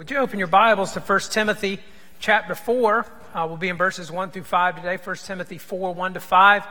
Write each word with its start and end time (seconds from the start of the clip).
Would 0.00 0.12
you 0.12 0.18
open 0.18 0.38
your 0.38 0.46
Bibles 0.46 0.92
to 0.92 1.00
1 1.00 1.20
Timothy 1.32 1.80
chapter 2.20 2.54
4? 2.54 3.04
Uh, 3.34 3.46
we'll 3.48 3.56
be 3.56 3.68
in 3.68 3.76
verses 3.76 4.12
1 4.12 4.30
through 4.30 4.44
5 4.44 4.76
today. 4.76 4.96
1 4.96 5.16
Timothy 5.16 5.58
4, 5.58 5.92
1 5.92 6.14
to 6.14 6.20
5. 6.20 6.66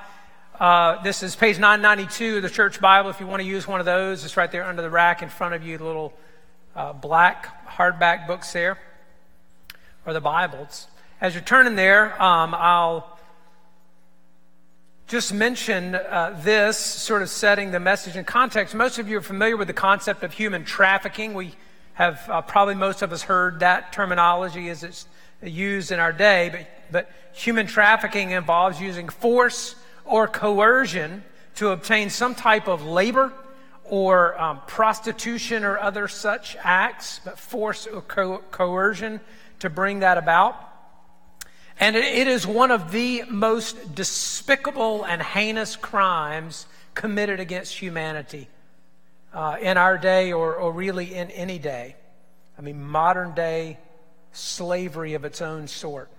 Uh, 0.58 1.02
this 1.04 1.24
is 1.24 1.36
page 1.36 1.60
992 1.60 2.38
of 2.38 2.44
the 2.44 2.50
church 2.50 2.80
Bible. 2.80 3.10
If 3.10 3.20
you 3.20 3.28
want 3.28 3.42
to 3.42 3.46
use 3.46 3.68
one 3.68 3.82
of 3.82 3.86
those, 3.86 4.24
it's 4.24 4.38
right 4.38 4.50
there 4.50 4.64
under 4.64 4.82
the 4.82 4.90
rack 4.90 5.22
in 5.22 5.28
front 5.28 5.56
of 5.56 5.62
you, 5.62 5.78
the 5.78 5.84
little 5.84 6.14
uh, 6.74 6.94
black 6.94 7.68
hardback 7.68 8.28
books 8.28 8.54
there, 8.54 8.80
or 10.06 10.14
the 10.14 10.22
Bibles. 10.22 10.88
As 11.20 11.34
you're 11.34 11.44
turning 11.44 11.76
there, 11.76 12.14
um, 12.24 12.56
I'll 12.56 13.20
just 15.08 15.34
mention 15.34 15.96
uh, 15.96 16.40
this, 16.46 16.78
sort 16.78 17.22
of 17.22 17.28
setting 17.28 17.72
the 17.72 17.80
message 17.82 18.16
in 18.16 18.24
context. 18.24 18.74
Most 18.74 19.00
of 19.00 19.10
you 19.10 19.18
are 19.18 19.22
familiar 19.22 19.58
with 19.58 19.68
the 19.68 19.74
concept 19.74 20.24
of 20.24 20.32
human 20.32 20.64
trafficking. 20.64 21.34
We 21.34 21.56
have 21.98 22.30
uh, 22.30 22.42
probably 22.44 22.76
most 22.76 23.02
of 23.02 23.12
us 23.12 23.24
heard 23.24 23.62
that 23.62 23.92
terminology 23.92 24.70
as 24.70 24.84
it's 24.84 25.08
used 25.42 25.92
in 25.92 26.00
our 26.00 26.14
day, 26.14 26.50
but, 26.52 26.92
but 26.92 27.12
human 27.34 27.66
trafficking 27.66 28.30
involves 28.30 28.80
using 28.80 29.10
force 29.10 29.74
or 30.06 30.28
coercion 30.28 31.24
to 31.56 31.70
obtain 31.70 32.12
some 32.12 32.36
type 32.36 32.68
of 32.68 32.86
labor 32.86 33.34
or 33.84 34.40
um, 34.40 34.62
prostitution 34.68 35.64
or 35.64 35.80
other 35.80 36.08
such 36.08 36.56
acts, 36.64 37.20
but 37.26 37.40
force 37.40 37.88
or 37.88 38.04
co- 38.04 38.44
coercion 38.52 39.20
to 39.58 39.68
bring 39.68 40.02
that 40.02 40.20
about. 40.20 40.56
And 41.80 41.96
it, 41.96 42.06
it 42.06 42.28
is 42.28 42.46
one 42.46 42.70
of 42.70 42.92
the 42.92 43.24
most 43.28 43.96
despicable 43.96 45.04
and 45.04 45.20
heinous 45.20 45.76
crimes 45.76 46.68
committed 46.94 47.40
against 47.40 47.74
humanity 47.74 48.50
uh, 49.38 49.56
in 49.62 49.78
our 49.78 50.00
day 50.00 50.34
or, 50.34 50.56
or 50.56 50.74
really 50.74 51.14
in 51.14 51.30
any 51.30 51.60
day. 51.60 51.96
I 52.58 52.62
mean, 52.62 52.84
modern 52.84 53.36
day 53.36 53.78
slavery 54.32 55.14
of 55.14 55.26
its 55.26 55.44
own 55.44 55.68
sort. 55.68 56.10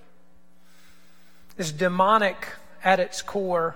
Is 1.56 1.72
demonic 1.72 2.46
at 2.84 3.00
its 3.00 3.20
core, 3.20 3.74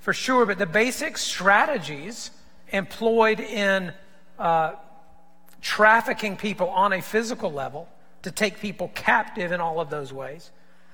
for 0.00 0.12
sure, 0.12 0.44
but 0.44 0.58
the 0.58 0.66
basic 0.66 1.16
strategies 1.16 2.30
employed 2.68 3.40
in 3.40 3.94
uh, 4.38 4.74
trafficking 5.62 6.36
people 6.36 6.68
on 6.68 6.92
a 6.92 7.00
physical 7.00 7.50
level 7.50 7.88
to 8.20 8.30
take 8.30 8.60
people 8.60 8.90
captive 8.94 9.50
in 9.50 9.62
all 9.62 9.80
of 9.80 9.88
those 9.88 10.12
ways. 10.12 10.50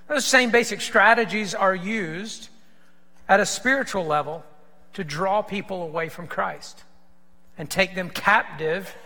Those 0.06 0.24
same 0.24 0.52
basic 0.52 0.80
strategies 0.80 1.56
are 1.56 1.74
used 1.74 2.50
at 3.28 3.40
a 3.40 3.46
spiritual 3.46 4.06
level 4.06 4.44
to 4.92 5.02
draw 5.02 5.42
people 5.42 5.82
away 5.82 6.08
from 6.08 6.28
Christ 6.28 6.84
and 7.60 7.68
take 7.68 7.94
them 7.94 8.08
captive 8.08 8.96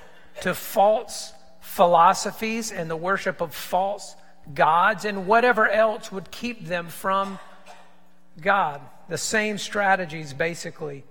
to 0.42 0.54
false 0.54 1.32
philosophies 1.60 2.70
and 2.70 2.88
the 2.88 2.94
worship 2.96 3.40
of 3.40 3.52
false 3.52 4.14
gods 4.54 5.04
and 5.04 5.26
whatever 5.26 5.68
else 5.68 6.12
would 6.12 6.30
keep 6.30 6.64
them 6.64 6.86
from 6.86 7.40
God. 8.40 8.80
The 9.08 9.18
same 9.18 9.58
strategies 9.58 10.32
basically 10.32 11.02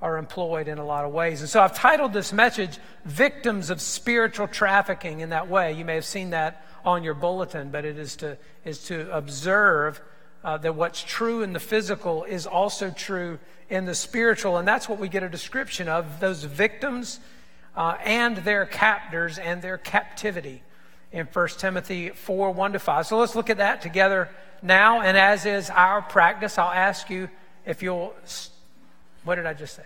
are 0.00 0.16
employed 0.16 0.68
in 0.68 0.78
a 0.78 0.84
lot 0.86 1.04
of 1.04 1.12
ways. 1.12 1.42
And 1.42 1.50
so 1.50 1.60
I've 1.60 1.76
titled 1.76 2.14
this 2.14 2.32
message 2.32 2.78
Victims 3.04 3.68
of 3.68 3.82
Spiritual 3.82 4.48
Trafficking 4.48 5.20
in 5.20 5.28
that 5.28 5.48
way. 5.48 5.74
You 5.74 5.84
may 5.84 5.96
have 5.96 6.06
seen 6.06 6.30
that 6.30 6.64
on 6.82 7.02
your 7.04 7.14
bulletin, 7.14 7.70
but 7.70 7.84
it 7.84 7.98
is 7.98 8.16
to, 8.16 8.38
is 8.64 8.84
to 8.84 9.14
observe 9.14 10.00
uh, 10.44 10.56
that 10.58 10.74
what's 10.74 11.02
true 11.02 11.42
in 11.42 11.52
the 11.52 11.60
physical 11.60 12.24
is 12.24 12.46
also 12.46 12.90
true 12.90 13.38
in 13.68 13.84
the 13.84 13.94
spiritual. 13.94 14.56
And 14.56 14.66
that's 14.66 14.88
what 14.88 14.98
we 14.98 15.08
get 15.08 15.22
a 15.22 15.28
description 15.28 15.88
of 15.88 16.20
those 16.20 16.44
victims 16.44 17.20
uh, 17.76 17.96
and 18.04 18.38
their 18.38 18.64
captors 18.66 19.38
and 19.38 19.60
their 19.60 19.78
captivity 19.78 20.62
in 21.12 21.26
1 21.26 21.48
Timothy 21.58 22.10
4 22.10 22.50
1 22.50 22.72
to 22.72 22.78
5. 22.78 23.06
So 23.06 23.18
let's 23.18 23.34
look 23.34 23.50
at 23.50 23.58
that 23.58 23.82
together 23.82 24.28
now. 24.62 25.00
And 25.00 25.16
as 25.16 25.46
is 25.46 25.70
our 25.70 26.02
practice, 26.02 26.58
I'll 26.58 26.70
ask 26.70 27.10
you 27.10 27.28
if 27.64 27.82
you'll. 27.82 28.14
What 29.24 29.36
did 29.36 29.46
I 29.46 29.54
just 29.54 29.74
say? 29.74 29.82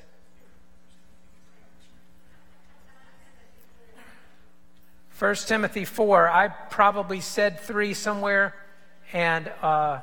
First 5.21 5.49
Timothy 5.49 5.85
4, 5.85 6.31
I 6.31 6.49
probably 6.49 7.21
said 7.21 7.61
3 7.61 7.93
somewhere, 7.93 8.55
and 9.13 9.53
uh, 9.61 9.99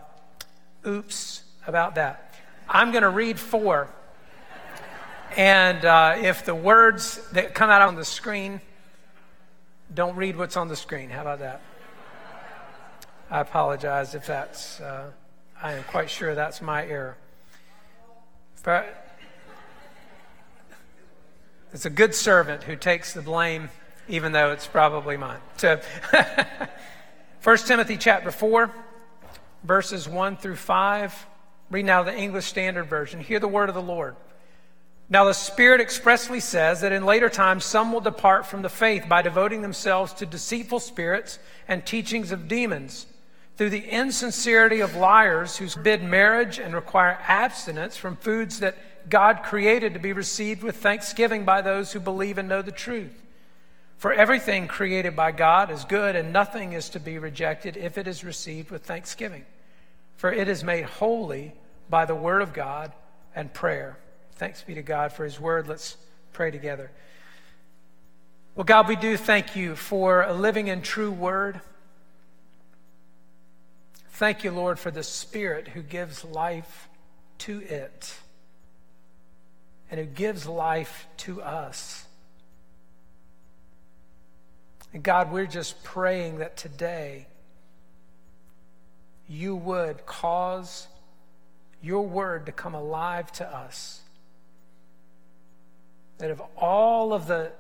oops 0.87 1.43
about 1.67 1.95
that. 1.95 2.33
I'm 2.69 2.91
going 2.91 3.03
to 3.03 3.09
read 3.09 3.39
4. 3.39 3.87
And 5.35 5.85
uh, 5.85 6.15
if 6.17 6.45
the 6.45 6.55
words 6.55 7.21
that 7.33 7.53
come 7.53 7.69
out 7.69 7.81
on 7.81 7.95
the 7.95 8.05
screen 8.05 8.61
don't 9.93 10.15
read 10.15 10.37
what's 10.37 10.57
on 10.57 10.67
the 10.67 10.75
screen, 10.75 11.09
how 11.09 11.21
about 11.21 11.39
that? 11.39 11.61
I 13.29 13.41
apologize 13.41 14.15
if 14.15 14.25
that's, 14.25 14.79
uh, 14.79 15.11
I 15.61 15.73
am 15.73 15.83
quite 15.83 16.09
sure 16.09 16.33
that's 16.33 16.61
my 16.61 16.85
error. 16.87 17.17
But 18.63 19.07
it's 21.73 21.85
a 21.85 21.89
good 21.89 22.15
servant 22.15 22.63
who 22.63 22.75
takes 22.75 23.13
the 23.13 23.21
blame, 23.21 23.69
even 24.07 24.31
though 24.31 24.51
it's 24.51 24.67
probably 24.67 25.17
mine. 25.17 25.39
So, 25.57 25.79
1 27.43 27.57
Timothy 27.59 27.97
chapter 27.97 28.31
4, 28.31 28.71
verses 29.67 30.07
1 30.07 30.38
through 30.38 30.55
5. 30.55 31.28
Read 31.69 31.85
now 31.85 32.03
the 32.03 32.17
English 32.17 32.45
Standard 32.45 32.85
Version. 32.85 33.19
Hear 33.19 33.39
the 33.39 33.47
word 33.47 33.69
of 33.69 33.75
the 33.75 33.81
Lord. 33.81 34.16
Now, 35.09 35.23
the 35.23 35.33
Spirit 35.33 35.79
expressly 35.79 36.39
says 36.41 36.81
that 36.81 36.91
in 36.91 37.05
later 37.05 37.29
times 37.29 37.63
some 37.63 37.94
will 37.94 38.01
depart 38.01 38.45
from 38.45 38.61
the 38.61 38.69
faith 38.69 39.07
by 39.07 39.22
devoting 39.22 39.61
themselves 39.61 40.13
to 40.13 40.25
deceitful 40.25 40.81
spirits 40.81 41.39
and 41.67 41.85
teachings 41.85 42.31
of 42.31 42.47
demons, 42.50 43.07
through 43.56 43.69
the 43.69 43.89
insincerity 43.89 44.81
of 44.81 44.95
liars 44.95 45.57
who 45.57 45.67
bid 45.81 46.03
marriage 46.03 46.59
and 46.59 46.75
require 46.75 47.17
abstinence 47.27 47.95
from 47.95 48.17
foods 48.17 48.59
that 48.59 48.75
God 49.09 49.44
created 49.44 49.94
to 49.94 50.00
be 50.00 50.11
received 50.11 50.61
with 50.61 50.75
thanksgiving 50.77 51.45
by 51.45 51.61
those 51.61 51.94
who 51.94 52.00
believe 52.00 52.38
and 52.38 52.50
know 52.50 52.61
the 52.61 52.72
truth. 52.72 53.23
For 53.97 54.13
everything 54.13 54.67
created 54.67 55.16
by 55.16 55.31
God 55.31 55.72
is 55.72 55.85
good, 55.85 56.16
and 56.16 56.31
nothing 56.31 56.73
is 56.73 56.89
to 56.89 57.00
be 57.00 57.17
rejected 57.17 57.77
if 57.77 57.97
it 57.97 58.07
is 58.07 58.23
received 58.23 58.69
with 58.69 58.83
thanksgiving. 58.83 59.45
For 60.17 60.31
it 60.31 60.47
is 60.47 60.63
made 60.63 60.83
holy 60.83 61.53
by 61.89 62.05
the 62.05 62.16
word 62.16 62.41
of 62.41 62.53
God 62.53 62.91
and 63.35 63.53
prayer. 63.53 63.97
Thanks 64.33 64.61
be 64.63 64.75
to 64.75 64.81
God 64.81 65.13
for 65.13 65.23
His 65.23 65.39
word. 65.39 65.67
Let's 65.67 65.97
pray 66.33 66.51
together. 66.51 66.91
Well, 68.56 68.63
God, 68.63 68.88
we 68.88 68.95
do 68.95 69.16
thank 69.16 69.56
you 69.56 69.75
for 69.75 70.23
a 70.23 70.33
living 70.33 70.69
and 70.69 70.83
true 70.83 71.11
word. 71.11 71.61
Thank 74.09 74.44
you, 74.44 74.50
Lord, 74.50 74.79
for 74.79 74.89
the 74.89 75.03
Spirit 75.03 75.69
who 75.69 75.83
gives 75.83 76.25
life 76.25 76.89
to 77.39 77.59
it 77.59 78.16
and 79.91 80.00
who 80.00 80.07
gives 80.07 80.47
life 80.47 81.07
to 81.17 81.41
us. 81.41 82.06
And 84.91 85.03
God, 85.03 85.31
we're 85.31 85.45
just 85.45 85.83
praying 85.83 86.39
that 86.39 86.57
today 86.57 87.27
you 89.27 89.55
would 89.55 90.05
cause 90.05 90.88
your 91.81 92.07
word 92.07 92.45
to 92.45 92.51
come 92.51 92.73
alive 92.73 93.31
to 93.33 93.47
us 93.47 94.01
that 96.17 96.31
of 96.31 96.41
all 96.55 97.13
of 97.13 97.27
the 97.27 97.51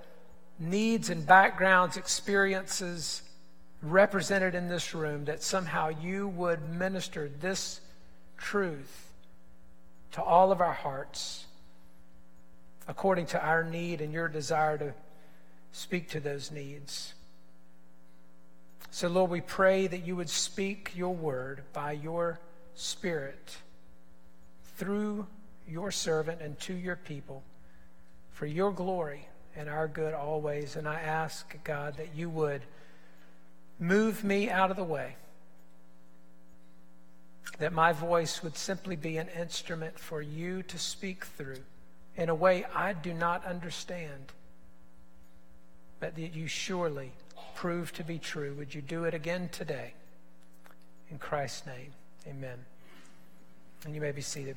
needs 0.59 1.09
and 1.09 1.25
backgrounds, 1.25 1.97
experiences 1.97 3.21
represented 3.81 4.55
in 4.55 4.67
this 4.67 4.93
room, 4.93 5.25
that 5.25 5.43
somehow 5.43 5.89
you 5.89 6.27
would 6.27 6.69
minister 6.69 7.29
this 7.39 7.81
truth 8.37 9.11
to 10.11 10.21
all 10.21 10.51
of 10.51 10.61
our 10.61 10.73
hearts 10.73 11.45
according 12.87 13.25
to 13.27 13.43
our 13.43 13.63
need 13.63 14.01
and 14.01 14.13
your 14.13 14.27
desire 14.27 14.77
to 14.77 14.93
speak 15.71 16.09
to 16.09 16.19
those 16.19 16.51
needs. 16.51 17.13
So, 18.89 19.07
Lord, 19.07 19.29
we 19.29 19.41
pray 19.41 19.87
that 19.87 20.05
you 20.05 20.15
would 20.15 20.29
speak 20.29 20.91
your 20.95 21.13
word 21.13 21.63
by 21.73 21.91
your 21.93 22.39
Spirit 22.73 23.57
through 24.77 25.27
your 25.67 25.91
servant 25.91 26.41
and 26.41 26.59
to 26.61 26.73
your 26.73 26.95
people 26.95 27.43
for 28.31 28.45
your 28.45 28.71
glory 28.71 29.27
and 29.55 29.67
our 29.67 29.87
good 29.87 30.13
always. 30.13 30.75
And 30.75 30.87
I 30.87 31.01
ask, 31.01 31.55
God, 31.63 31.97
that 31.97 32.15
you 32.15 32.29
would 32.29 32.61
move 33.79 34.23
me 34.23 34.49
out 34.49 34.71
of 34.71 34.77
the 34.77 34.83
way, 34.83 35.15
that 37.59 37.73
my 37.73 37.93
voice 37.93 38.43
would 38.43 38.55
simply 38.55 38.95
be 38.95 39.17
an 39.17 39.27
instrument 39.29 39.97
for 39.97 40.21
you 40.21 40.63
to 40.63 40.77
speak 40.77 41.25
through 41.25 41.63
in 42.15 42.29
a 42.29 42.35
way 42.35 42.65
I 42.73 42.93
do 42.93 43.13
not 43.13 43.45
understand, 43.45 44.31
but 45.99 46.15
that 46.15 46.35
you 46.35 46.47
surely 46.47 47.11
prove 47.57 47.91
to 47.91 48.03
be 48.03 48.19
true. 48.19 48.53
Would 48.59 48.75
you 48.75 48.81
do 48.81 49.05
it 49.05 49.15
again 49.15 49.49
today? 49.51 49.93
In 51.09 51.17
Christ's 51.17 51.65
name, 51.65 51.91
amen. 52.27 52.59
And 53.83 53.95
you 53.95 53.99
may 53.99 54.11
be 54.11 54.21
seated. 54.21 54.55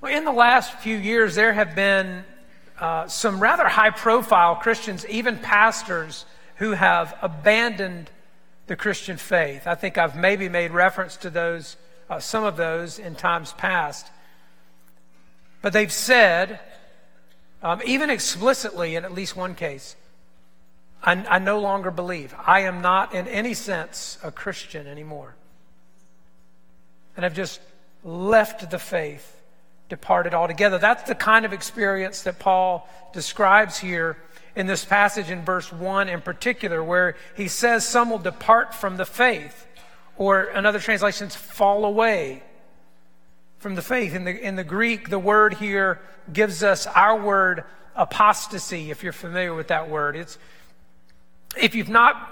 Well, 0.00 0.12
in 0.12 0.24
the 0.24 0.32
last 0.32 0.72
few 0.80 0.96
years, 0.96 1.36
there 1.36 1.52
have 1.52 1.76
been 1.76 2.24
uh, 2.80 3.06
some 3.06 3.38
rather 3.38 3.68
high 3.68 3.90
profile 3.90 4.56
Christians, 4.56 5.06
even 5.06 5.38
pastors, 5.38 6.24
who 6.56 6.72
have 6.72 7.16
abandoned 7.22 8.10
the 8.66 8.74
Christian 8.74 9.18
faith. 9.18 9.68
I 9.68 9.76
think 9.76 9.98
I've 9.98 10.16
maybe 10.16 10.48
made 10.48 10.72
reference 10.72 11.16
to 11.18 11.30
those, 11.30 11.76
uh, 12.10 12.18
some 12.18 12.42
of 12.42 12.56
those 12.56 12.98
in 12.98 13.14
times 13.14 13.52
past. 13.52 14.04
But 15.60 15.72
they've 15.72 15.92
said, 15.92 16.58
um, 17.62 17.80
even 17.84 18.10
explicitly 18.10 18.96
in 18.96 19.04
at 19.04 19.12
least 19.12 19.36
one 19.36 19.54
case, 19.54 19.96
I, 21.02 21.12
I 21.28 21.38
no 21.38 21.60
longer 21.60 21.90
believe. 21.90 22.34
I 22.44 22.60
am 22.60 22.82
not 22.82 23.14
in 23.14 23.28
any 23.28 23.54
sense 23.54 24.18
a 24.22 24.30
Christian 24.32 24.86
anymore. 24.86 25.34
And 27.16 27.24
I've 27.24 27.34
just 27.34 27.60
left 28.04 28.70
the 28.70 28.78
faith, 28.78 29.40
departed 29.88 30.34
altogether. 30.34 30.78
That's 30.78 31.04
the 31.04 31.14
kind 31.14 31.44
of 31.44 31.52
experience 31.52 32.22
that 32.22 32.38
Paul 32.38 32.88
describes 33.12 33.78
here 33.78 34.16
in 34.56 34.66
this 34.66 34.84
passage 34.84 35.30
in 35.30 35.44
verse 35.44 35.72
1 35.72 36.08
in 36.08 36.20
particular, 36.20 36.82
where 36.82 37.16
he 37.36 37.48
says 37.48 37.86
some 37.86 38.10
will 38.10 38.18
depart 38.18 38.74
from 38.74 38.96
the 38.96 39.06
faith, 39.06 39.66
or 40.16 40.44
another 40.44 40.78
translation 40.78 41.28
translations, 41.28 41.34
fall 41.34 41.84
away 41.84 42.42
from 43.62 43.76
the 43.76 43.82
faith. 43.82 44.12
In 44.12 44.24
the, 44.24 44.36
in 44.36 44.56
the 44.56 44.64
Greek, 44.64 45.08
the 45.08 45.20
word 45.20 45.54
here 45.54 46.00
gives 46.32 46.64
us 46.64 46.88
our 46.88 47.16
word 47.16 47.62
apostasy, 47.94 48.90
if 48.90 49.04
you're 49.04 49.12
familiar 49.12 49.54
with 49.54 49.68
that 49.68 49.88
word. 49.88 50.16
It's, 50.16 50.36
if 51.56 51.76
you've 51.76 51.88
not 51.88 52.28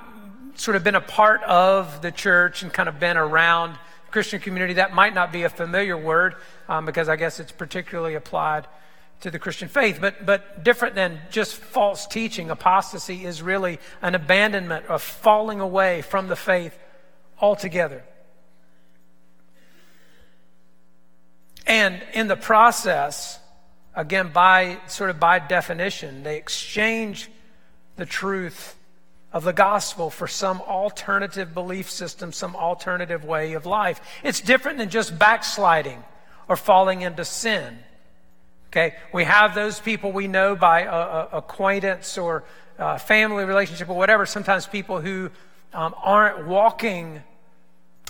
sort 0.56 0.76
of 0.76 0.82
been 0.82 0.96
a 0.96 1.00
part 1.00 1.40
of 1.44 2.02
the 2.02 2.10
church 2.10 2.64
and 2.64 2.72
kind 2.72 2.88
of 2.88 2.98
been 2.98 3.16
around 3.16 3.78
Christian 4.10 4.40
community, 4.40 4.74
that 4.74 4.92
might 4.92 5.14
not 5.14 5.30
be 5.30 5.44
a 5.44 5.48
familiar 5.48 5.96
word 5.96 6.34
um, 6.68 6.84
because 6.84 7.08
I 7.08 7.14
guess 7.14 7.38
it's 7.38 7.52
particularly 7.52 8.16
applied 8.16 8.66
to 9.20 9.30
the 9.30 9.38
Christian 9.38 9.68
faith. 9.68 9.98
But, 10.00 10.26
but 10.26 10.64
different 10.64 10.96
than 10.96 11.20
just 11.30 11.54
false 11.54 12.08
teaching, 12.08 12.50
apostasy 12.50 13.24
is 13.24 13.40
really 13.40 13.78
an 14.02 14.16
abandonment 14.16 14.86
of 14.86 15.00
falling 15.00 15.60
away 15.60 16.02
from 16.02 16.26
the 16.26 16.34
faith 16.34 16.76
altogether. 17.40 18.02
And 21.66 22.02
in 22.14 22.28
the 22.28 22.36
process, 22.36 23.38
again, 23.94 24.30
by 24.32 24.78
sort 24.86 25.10
of 25.10 25.20
by 25.20 25.38
definition, 25.38 26.22
they 26.22 26.36
exchange 26.36 27.30
the 27.96 28.06
truth 28.06 28.76
of 29.32 29.44
the 29.44 29.52
gospel 29.52 30.10
for 30.10 30.26
some 30.26 30.60
alternative 30.62 31.54
belief 31.54 31.88
system, 31.88 32.32
some 32.32 32.56
alternative 32.56 33.24
way 33.24 33.52
of 33.52 33.66
life. 33.66 34.00
It's 34.24 34.40
different 34.40 34.78
than 34.78 34.90
just 34.90 35.16
backsliding 35.18 36.02
or 36.48 36.56
falling 36.56 37.02
into 37.02 37.24
sin. 37.24 37.78
Okay, 38.68 38.94
we 39.12 39.24
have 39.24 39.54
those 39.54 39.80
people 39.80 40.12
we 40.12 40.28
know 40.28 40.54
by 40.54 40.82
a, 40.82 40.90
a 40.90 41.28
acquaintance 41.32 42.16
or 42.18 42.44
uh, 42.78 42.98
family 42.98 43.44
relationship 43.44 43.88
or 43.88 43.96
whatever. 43.96 44.26
Sometimes 44.26 44.66
people 44.66 45.00
who 45.00 45.30
um, 45.72 45.94
aren't 46.02 46.46
walking 46.46 47.22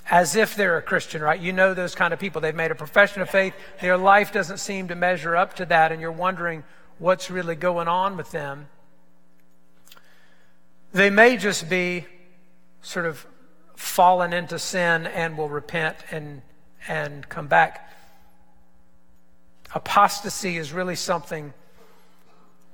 as 0.09 0.37
if 0.37 0.55
they're 0.55 0.79
a 0.79 0.83
Christian, 0.83 1.23
right? 1.23 1.41
You 1.41 1.53
know 1.53 1.75
those 1.75 1.95
kind 1.95 2.13
of 2.13 2.19
people. 2.19 2.41
They've 2.41 2.55
made 2.55 2.71
a 2.71 2.77
profession 2.77 3.23
of 3.23 3.31
faith. 3.31 3.55
Their 3.81 3.97
life 3.97 4.33
doesn't 4.33 4.59
seem 4.59 4.89
to 4.89 4.95
measure 4.95 5.37
up 5.37 5.55
to 5.57 5.67
that, 5.67 5.93
and 5.93 6.01
you're 6.01 6.13
wondering 6.13 6.65
what's 6.99 7.31
really 7.31 7.55
going 7.55 7.89
on 7.89 8.17
with 8.17 8.31
them. 8.31 8.69
They 10.93 11.11
may 11.11 11.37
just 11.37 11.69
be 11.69 12.07
sort 12.83 13.07
of 13.07 13.27
fallen 13.77 14.33
into 14.33 14.59
sin 14.59 15.07
and 15.07 15.39
will 15.39 15.49
repent 15.49 15.97
and, 16.11 16.43
and 16.89 17.29
come 17.29 17.47
back. 17.47 17.91
Apostasy 19.75 20.57
is 20.57 20.73
really 20.73 20.97
something 20.97 21.55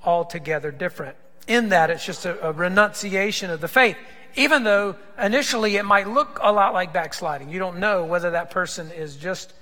altogether 0.04 0.70
different. 0.70 1.16
In 1.46 1.68
that, 1.68 1.90
it's 1.90 2.04
just 2.04 2.24
a, 2.24 2.48
a 2.48 2.52
renunciation 2.52 3.50
of 3.50 3.60
the 3.60 3.68
faith, 3.68 3.96
even 4.36 4.62
though 4.62 4.96
initially 5.18 5.76
it 5.76 5.84
might 5.84 6.08
look 6.08 6.38
a 6.42 6.52
lot 6.52 6.74
like 6.74 6.92
backsliding. 6.92 7.48
You 7.48 7.58
don't 7.58 7.78
know 7.78 8.04
whether 8.04 8.32
that 8.32 8.50
person 8.50 8.90
is 8.90 9.16
just 9.16 9.52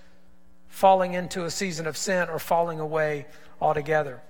falling 0.68 1.14
into 1.14 1.44
a 1.44 1.50
season 1.50 1.86
of 1.86 1.96
sin 1.96 2.28
or 2.28 2.40
falling 2.40 2.80
away 2.80 3.26
altogether. 3.60 4.20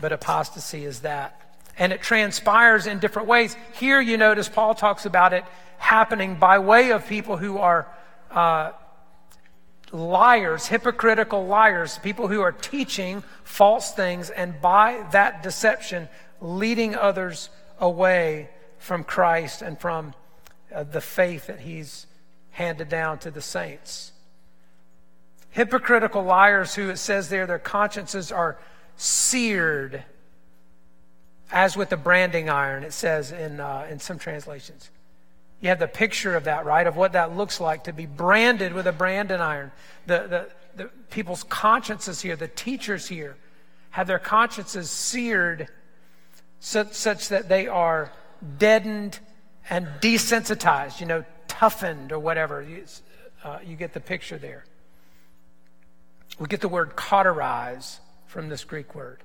But 0.00 0.12
apostasy 0.12 0.84
is 0.84 1.00
that. 1.00 1.38
And 1.78 1.92
it 1.92 2.02
transpires 2.02 2.86
in 2.86 2.98
different 2.98 3.28
ways. 3.28 3.56
Here, 3.74 4.00
you 4.00 4.18
notice 4.18 4.48
Paul 4.48 4.74
talks 4.74 5.06
about 5.06 5.32
it 5.32 5.44
happening 5.78 6.36
by 6.36 6.58
way 6.58 6.92
of 6.92 7.06
people 7.06 7.38
who 7.38 7.56
are 7.56 7.88
uh, 8.30 8.72
liars, 9.90 10.66
hypocritical 10.66 11.46
liars, 11.46 11.98
people 11.98 12.28
who 12.28 12.42
are 12.42 12.52
teaching 12.52 13.22
false 13.44 13.92
things, 13.92 14.28
and 14.28 14.60
by 14.60 15.06
that 15.12 15.42
deception, 15.42 16.08
leading 16.42 16.94
others 16.94 17.48
away 17.82 18.48
from 18.78 19.04
Christ 19.04 19.60
and 19.60 19.78
from 19.78 20.14
uh, 20.74 20.84
the 20.84 21.00
faith 21.00 21.48
that 21.48 21.60
he's 21.60 22.06
handed 22.52 22.88
down 22.88 23.18
to 23.18 23.30
the 23.30 23.42
saints. 23.42 24.12
Hypocritical 25.50 26.22
liars 26.22 26.74
who 26.74 26.88
it 26.88 26.96
says 26.96 27.28
there, 27.28 27.46
their 27.46 27.58
consciences 27.58 28.32
are 28.32 28.56
seared, 28.96 30.04
as 31.50 31.76
with 31.76 31.92
a 31.92 31.96
branding 31.96 32.48
iron, 32.48 32.84
it 32.84 32.92
says 32.92 33.32
in, 33.32 33.60
uh, 33.60 33.86
in 33.90 33.98
some 33.98 34.18
translations. 34.18 34.90
You 35.60 35.68
have 35.68 35.78
the 35.78 35.88
picture 35.88 36.34
of 36.36 36.44
that, 36.44 36.64
right? 36.64 36.86
Of 36.86 36.96
what 36.96 37.12
that 37.12 37.36
looks 37.36 37.60
like 37.60 37.84
to 37.84 37.92
be 37.92 38.06
branded 38.06 38.72
with 38.72 38.86
a 38.86 38.92
branding 38.92 39.40
iron. 39.40 39.72
The, 40.06 40.48
the, 40.76 40.82
the 40.84 40.90
people's 41.10 41.44
consciences 41.44 42.20
here, 42.20 42.36
the 42.36 42.48
teachers 42.48 43.08
here, 43.08 43.36
have 43.90 44.06
their 44.06 44.18
consciences 44.18 44.90
seared 44.90 45.68
such, 46.64 46.92
such 46.92 47.28
that 47.30 47.48
they 47.48 47.66
are 47.66 48.12
deadened 48.58 49.18
and 49.68 49.88
desensitized, 50.00 51.00
you 51.00 51.06
know, 51.06 51.24
toughened 51.48 52.12
or 52.12 52.20
whatever. 52.20 52.62
You, 52.62 52.84
uh, 53.42 53.58
you 53.66 53.74
get 53.74 53.92
the 53.94 54.00
picture 54.00 54.38
there. 54.38 54.64
We 56.38 56.46
get 56.46 56.60
the 56.60 56.68
word 56.68 56.94
cauterize 56.94 57.98
from 58.26 58.48
this 58.48 58.62
Greek 58.62 58.94
word. 58.94 59.24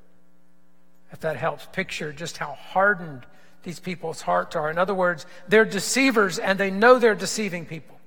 If 1.12 1.20
that 1.20 1.38
helps 1.38 1.68
picture 1.68 2.12
just 2.12 2.38
how 2.38 2.54
hardened 2.54 3.24
these 3.62 3.80
people's 3.80 4.22
hearts 4.22 4.56
are. 4.56 4.72
In 4.72 4.80
other 4.80 4.96
words, 4.96 5.28
they're 5.48 5.64
deceivers 5.64 6.40
and 6.40 6.60
they 6.60 6.72
know 6.72 6.98
they're 6.98 7.14
deceiving 7.14 7.68
people. 7.68 8.00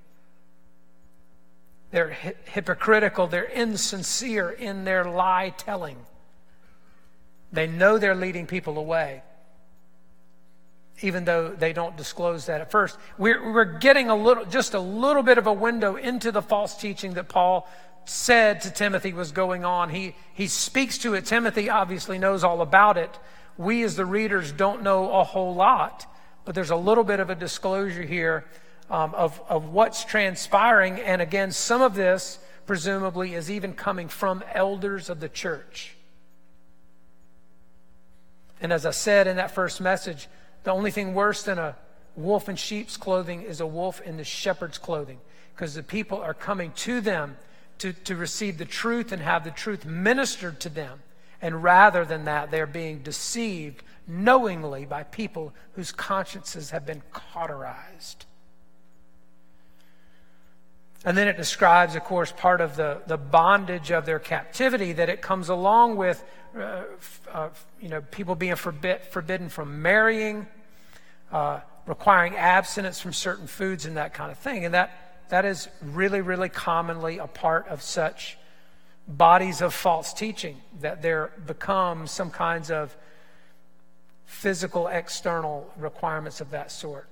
They're 1.93 2.13
hi- 2.13 2.35
hypocritical, 2.47 3.29
they're 3.29 3.45
insincere 3.45 4.51
in 4.51 4.85
their 4.85 5.05
lie 5.05 5.55
telling. 5.57 5.99
They 7.53 7.67
know 7.67 7.99
they're 7.99 8.15
leading 8.15 8.47
people 8.47 8.79
away, 8.79 9.23
even 11.03 11.25
though 11.25 11.49
they 11.49 11.73
don't 11.73 11.97
disclose 11.97 12.47
that 12.47 12.61
at 12.61 12.71
first. 12.71 12.97
We're, 13.19 13.53
we're 13.53 13.79
getting 13.79 14.09
a 14.09 14.15
little, 14.15 14.45
just 14.45 14.75
a 14.75 14.81
little 14.81 15.23
bit 15.23 15.39
of 15.39 15.47
a 15.47 15.53
window 15.53 15.97
into 15.97 16.31
the 16.31 16.43
false 16.43 16.77
teaching 16.77 17.15
that 17.15 17.29
Paul 17.29 17.69
said 18.05 18.61
to 18.63 18.71
Timothy 18.71 19.13
was 19.13 19.33
going 19.33 19.65
on. 19.65 19.91
He, 19.91 20.15
he 20.35 20.47
speaks 20.47 20.99
to 20.99 21.15
it. 21.15 21.27
Timothy 21.27 21.69
obviously 21.69 22.19
knows 22.19 22.45
all 22.45 22.61
about 22.61 22.97
it, 22.97 23.19
we 23.57 23.83
as 23.83 23.97
the 23.97 24.07
readers 24.07 24.53
don't 24.53 24.83
know 24.83 25.13
a 25.13 25.25
whole 25.25 25.55
lot, 25.55 26.07
but 26.45 26.55
there's 26.55 26.71
a 26.71 26.77
little 26.77 27.05
bit 27.05 27.21
of 27.21 27.29
a 27.29 27.35
disclosure 27.35 28.03
here 28.03 28.47
um, 28.89 29.15
of, 29.15 29.41
of 29.49 29.69
what's 29.69 30.05
transpiring. 30.05 30.99
And 30.99 31.21
again, 31.21 31.53
some 31.53 31.83
of 31.83 31.95
this 31.95 32.39
presumably 32.65 33.35
is 33.35 33.51
even 33.51 33.75
coming 33.75 34.09
from 34.09 34.43
elders 34.55 35.11
of 35.11 35.21
the 35.21 35.29
church. 35.29 35.97
And 38.61 38.73
as 38.73 38.85
I 38.85 38.91
said 38.91 39.27
in 39.27 39.37
that 39.37 39.51
first 39.51 39.81
message, 39.81 40.29
the 40.65 40.73
only 40.73 40.91
thing 40.91 41.15
worse 41.15 41.43
than 41.43 41.59
a 41.59 41.77
wolf 42.17 42.49
in 42.49 42.57
sheep's 42.57 42.97
clothing 42.97 43.43
is 43.43 43.61
a 43.61 43.67
wolf 43.67 44.01
in 44.03 44.17
the 44.17 44.25
shepherd's 44.25 44.79
clothing 44.79 45.19
because 45.55 45.75
the 45.75 45.83
people 45.83 46.21
are 46.21 46.35
coming 46.35 46.73
to 46.73 47.01
them 47.01 47.37
to, 47.79 47.93
to 47.93 48.17
receive 48.17 48.59
the 48.59 48.65
truth 48.65 49.13
and 49.13 49.23
have 49.23 49.45
the 49.45 49.51
truth 49.51 49.85
ministered 49.85 50.61
to 50.61 50.69
them. 50.69 51.01
And 51.43 51.63
rather 51.63 52.05
than 52.05 52.25
that, 52.27 52.51
they're 52.51 52.67
being 52.67 52.99
deceived 52.99 53.83
knowingly 54.07 54.85
by 54.85 55.05
people 55.05 55.55
whose 55.73 55.93
consciences 55.93 56.71
have 56.71 56.85
been 56.85 57.03
cauterized. 57.13 58.27
And 61.05 61.17
then 61.17 61.29
it 61.29 61.39
describes, 61.39 61.95
of 61.95 62.05
course, 62.05 62.31
part 62.31 62.61
of 62.61 62.77
the, 62.77 63.01
the 63.07 63.17
bondage 63.17 63.91
of 63.91 64.05
their 64.05 64.19
captivity 64.19 64.93
that 64.93 65.09
it 65.09 65.23
comes 65.23 65.49
along 65.49 65.97
with, 65.97 66.23
uh, 66.59 66.83
uh, 67.33 67.49
you 67.81 67.89
know, 67.89 68.01
people 68.01 68.35
being 68.35 68.57
forbid, 68.57 69.03
forbidden 69.03 69.49
from 69.49 69.83
marrying, 69.83 70.47
uh, 71.33 71.61
requiring 71.87 72.37
abstinence 72.37 73.01
from 73.01 73.13
certain 73.13 73.47
foods 73.47 73.87
and 73.87 73.97
that 73.97 74.15
kind 74.15 74.31
of 74.31 74.39
thing. 74.39 74.65
And 74.65 74.75
that, 74.75 74.91
that 75.29 75.45
is 75.45 75.69
really, 75.83 76.21
really 76.21 76.49
commonly 76.49 77.19
a 77.19 77.27
part 77.27 77.69
of 77.69 77.83
such 77.83 78.37
bodies 79.07 79.61
of 79.61 79.75
false 79.75 80.13
teaching, 80.13 80.57
that 80.81 81.03
there 81.03 81.33
become 81.47 82.07
some 82.07 82.31
kinds 82.31 82.71
of 82.71 82.97
physical 84.25 84.87
external 84.87 85.69
requirements 85.77 86.41
of 86.41 86.51
that 86.51 86.71
sort. 86.71 87.09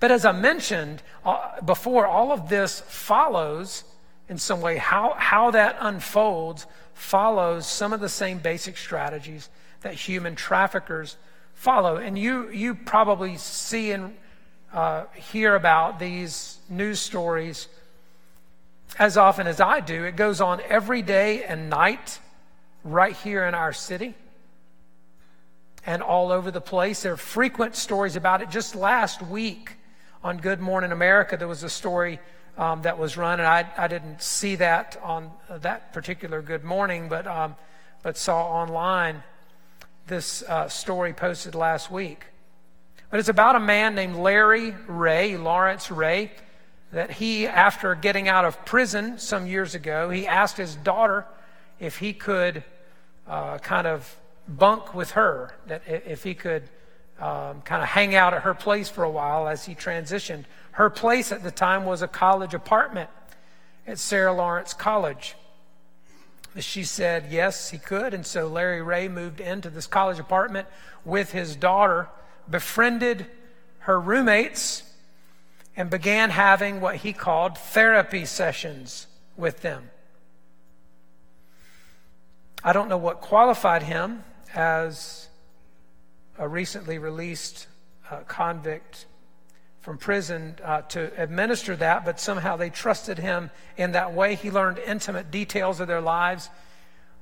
But 0.00 0.10
as 0.10 0.24
I 0.24 0.32
mentioned 0.32 1.02
uh, 1.24 1.60
before, 1.62 2.06
all 2.06 2.32
of 2.32 2.48
this 2.48 2.80
follows 2.80 3.84
in 4.28 4.38
some 4.38 4.60
way. 4.60 4.76
How, 4.76 5.14
how 5.16 5.50
that 5.52 5.76
unfolds 5.80 6.66
follows 6.94 7.66
some 7.66 7.92
of 7.92 8.00
the 8.00 8.08
same 8.08 8.38
basic 8.38 8.76
strategies 8.76 9.48
that 9.82 9.94
human 9.94 10.34
traffickers 10.34 11.16
follow. 11.54 11.96
And 11.96 12.18
you, 12.18 12.50
you 12.50 12.74
probably 12.74 13.36
see 13.36 13.92
and 13.92 14.16
uh, 14.72 15.04
hear 15.14 15.54
about 15.54 15.98
these 15.98 16.58
news 16.68 17.00
stories 17.00 17.68
as 18.98 19.16
often 19.16 19.46
as 19.46 19.60
I 19.60 19.80
do. 19.80 20.04
It 20.04 20.16
goes 20.16 20.40
on 20.40 20.60
every 20.68 21.02
day 21.02 21.44
and 21.44 21.68
night 21.70 22.18
right 22.84 23.14
here 23.16 23.44
in 23.44 23.54
our 23.54 23.72
city 23.72 24.14
and 25.84 26.02
all 26.02 26.32
over 26.32 26.50
the 26.50 26.60
place. 26.60 27.02
There 27.02 27.12
are 27.12 27.16
frequent 27.16 27.76
stories 27.76 28.16
about 28.16 28.42
it. 28.42 28.50
Just 28.50 28.74
last 28.74 29.22
week 29.22 29.76
on 30.22 30.38
Good 30.38 30.60
Morning 30.60 30.92
America, 30.92 31.36
there 31.36 31.48
was 31.48 31.62
a 31.62 31.70
story 31.70 32.18
um, 32.56 32.82
that 32.82 32.98
was 32.98 33.16
run, 33.16 33.38
and 33.38 33.46
I, 33.46 33.66
I 33.76 33.88
didn't 33.88 34.22
see 34.22 34.56
that 34.56 34.98
on 35.02 35.30
that 35.50 35.92
particular 35.92 36.40
Good 36.40 36.64
Morning, 36.64 37.08
but, 37.08 37.26
um, 37.26 37.54
but 38.02 38.16
saw 38.16 38.46
online 38.50 39.22
this 40.06 40.42
uh, 40.42 40.68
story 40.68 41.12
posted 41.12 41.54
last 41.54 41.90
week. 41.90 42.24
But 43.10 43.20
it's 43.20 43.28
about 43.28 43.56
a 43.56 43.60
man 43.60 43.94
named 43.94 44.16
Larry 44.16 44.74
Ray, 44.86 45.36
Lawrence 45.36 45.90
Ray, 45.90 46.32
that 46.92 47.10
he, 47.10 47.46
after 47.46 47.94
getting 47.94 48.28
out 48.28 48.44
of 48.44 48.64
prison 48.64 49.18
some 49.18 49.46
years 49.46 49.74
ago, 49.74 50.08
he 50.10 50.26
asked 50.26 50.56
his 50.56 50.76
daughter 50.76 51.26
if 51.78 51.98
he 51.98 52.12
could 52.12 52.64
uh, 53.28 53.58
kind 53.58 53.86
of 53.86 54.16
bunk 54.48 54.94
with 54.94 55.10
her, 55.12 55.54
that 55.66 55.82
if 55.86 56.22
he 56.22 56.34
could 56.34 56.68
um, 57.20 57.62
kind 57.62 57.82
of 57.82 57.88
hang 57.88 58.14
out 58.14 58.34
at 58.34 58.42
her 58.42 58.54
place 58.54 58.88
for 58.88 59.04
a 59.04 59.10
while 59.10 59.48
as 59.48 59.64
he 59.64 59.74
transitioned. 59.74 60.44
Her 60.72 60.90
place 60.90 61.32
at 61.32 61.42
the 61.42 61.50
time 61.50 61.84
was 61.84 62.02
a 62.02 62.08
college 62.08 62.54
apartment 62.54 63.08
at 63.86 63.98
Sarah 63.98 64.32
Lawrence 64.32 64.74
College. 64.74 65.34
She 66.58 66.84
said 66.84 67.28
yes, 67.30 67.70
he 67.70 67.78
could. 67.78 68.14
And 68.14 68.26
so 68.26 68.46
Larry 68.46 68.82
Ray 68.82 69.08
moved 69.08 69.40
into 69.40 69.70
this 69.70 69.86
college 69.86 70.18
apartment 70.18 70.68
with 71.04 71.32
his 71.32 71.56
daughter, 71.56 72.08
befriended 72.50 73.26
her 73.80 74.00
roommates, 74.00 74.82
and 75.76 75.90
began 75.90 76.30
having 76.30 76.80
what 76.80 76.96
he 76.96 77.12
called 77.12 77.58
therapy 77.58 78.24
sessions 78.24 79.06
with 79.36 79.60
them. 79.60 79.90
I 82.64 82.72
don't 82.72 82.88
know 82.88 82.96
what 82.96 83.20
qualified 83.20 83.82
him 83.82 84.24
as 84.54 85.25
a 86.38 86.48
recently 86.48 86.98
released 86.98 87.66
uh, 88.10 88.18
convict 88.26 89.06
from 89.80 89.98
prison 89.98 90.56
uh, 90.64 90.82
to 90.82 91.12
administer 91.20 91.76
that, 91.76 92.04
but 92.04 92.18
somehow 92.18 92.56
they 92.56 92.70
trusted 92.70 93.18
him 93.18 93.50
in 93.76 93.92
that 93.92 94.12
way. 94.12 94.34
He 94.34 94.50
learned 94.50 94.78
intimate 94.78 95.30
details 95.30 95.78
of 95.80 95.86
their 95.86 96.00
lives, 96.00 96.50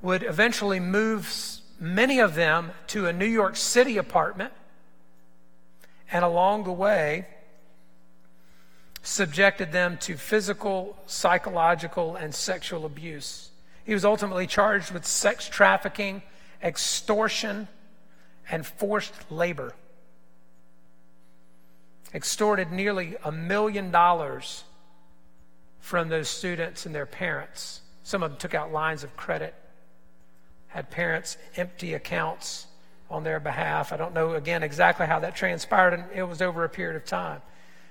would 0.01 0.23
eventually 0.23 0.81
move 0.81 1.31
many 1.79 2.21
of 2.21 2.35
them 2.35 2.71
to 2.89 3.07
a 3.07 3.13
New 3.13 3.27
York 3.27 3.57
City 3.57 3.99
apartment, 3.99 4.53
and 6.11 6.25
along 6.25 6.65
the 6.65 6.73
way, 6.73 7.27
subjected 9.03 9.71
them 9.71 9.99
to 9.99 10.17
physical, 10.17 10.97
psychological, 11.07 12.17
and 12.17 12.35
sexual 12.35 12.87
abuse. 12.87 13.51
He 13.85 13.93
was 13.93 14.05
ultimately 14.05 14.47
charged 14.47 14.91
with 14.91 15.05
sex 15.05 15.47
trafficking, 15.47 16.23
extortion, 16.63 17.69
and 18.51 18.67
forced 18.67 19.15
labor. 19.31 19.75
Extorted 22.15 22.71
nearly 22.71 23.17
a 23.25 23.33
million 23.33 23.91
dollars 23.91 24.65
from 25.81 26.09
those 26.09 26.29
students 26.29 26.87
and 26.87 26.95
their 26.95 27.07
parents. 27.07 27.81
Some 28.03 28.23
of 28.23 28.31
them 28.31 28.39
took 28.39 28.55
out 28.55 28.73
lines 28.73 29.05
of 29.05 29.17
credit, 29.17 29.55
had 30.69 30.91
parents 30.91 31.37
empty 31.57 31.95
accounts 31.95 32.67
on 33.11 33.25
their 33.25 33.41
behalf. 33.41 33.93
I 33.93 33.97
don't 33.97 34.15
know, 34.15 34.35
again, 34.35 34.63
exactly 34.63 35.07
how 35.07 35.21
that 35.21 35.37
transpired, 35.37 35.95
and 35.95 36.05
it 36.15 36.23
was 36.23 36.41
over 36.41 36.65
a 36.65 36.69
period 36.69 36.97
of 36.97 37.05
time. 37.05 37.43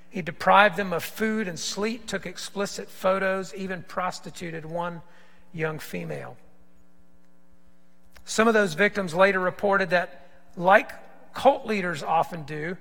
He 0.09 0.21
deprived 0.21 0.77
them 0.77 0.93
of 0.93 1.03
food 1.03 1.47
and 1.47 1.57
sleep, 1.57 2.05
took 2.05 2.25
explicit 2.25 2.89
photos, 2.89 3.53
even 3.55 3.83
prostituted 3.83 4.65
one 4.65 5.01
young 5.53 5.79
female. 5.79 6.37
Some 8.25 8.47
of 8.47 8.53
those 8.53 8.73
victims 8.73 9.13
later 9.13 9.39
reported 9.39 9.89
that, 9.89 10.22
like 10.55 10.91
cult 11.33 11.65
leaders 11.65 12.03
often 12.03 12.43
do, 12.43 12.77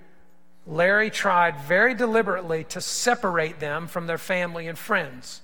Larry 0.66 1.10
tried 1.10 1.58
very 1.60 1.94
deliberately 1.94 2.64
to 2.64 2.80
separate 2.80 3.58
them 3.58 3.86
from 3.86 4.06
their 4.06 4.18
family 4.18 4.68
and 4.68 4.78
friends. 4.78 5.40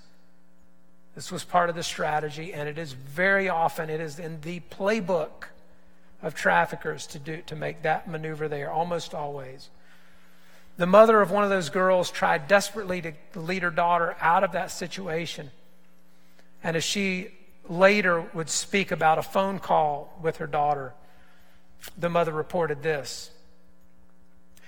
This 1.14 1.32
was 1.32 1.42
part 1.42 1.68
of 1.68 1.74
the 1.74 1.82
strategy, 1.82 2.52
and 2.52 2.68
it 2.68 2.78
is 2.78 2.92
very 2.92 3.48
often, 3.48 3.90
it 3.90 4.00
is 4.00 4.20
in 4.20 4.40
the 4.42 4.60
playbook 4.70 5.46
of 6.22 6.34
traffickers 6.34 7.06
to 7.08 7.18
do 7.18 7.42
to 7.46 7.56
make 7.56 7.82
that 7.82 8.08
maneuver 8.08 8.48
there, 8.48 8.70
almost 8.70 9.14
always. 9.14 9.70
The 10.76 10.86
mother 10.86 11.20
of 11.20 11.32
one 11.32 11.42
of 11.42 11.50
those 11.50 11.70
girls 11.70 12.12
tried 12.12 12.46
desperately 12.46 13.02
to 13.02 13.12
lead 13.34 13.64
her 13.64 13.70
daughter 13.70 14.16
out 14.20 14.44
of 14.44 14.52
that 14.52 14.70
situation. 14.70 15.50
And 16.62 16.76
as 16.76 16.84
she 16.84 17.32
later 17.68 18.20
would 18.32 18.48
speak 18.48 18.92
about 18.92 19.18
a 19.18 19.22
phone 19.22 19.58
call 19.58 20.16
with 20.22 20.36
her 20.36 20.46
daughter, 20.46 20.94
the 21.96 22.08
mother 22.08 22.32
reported 22.32 22.82
this. 22.82 23.30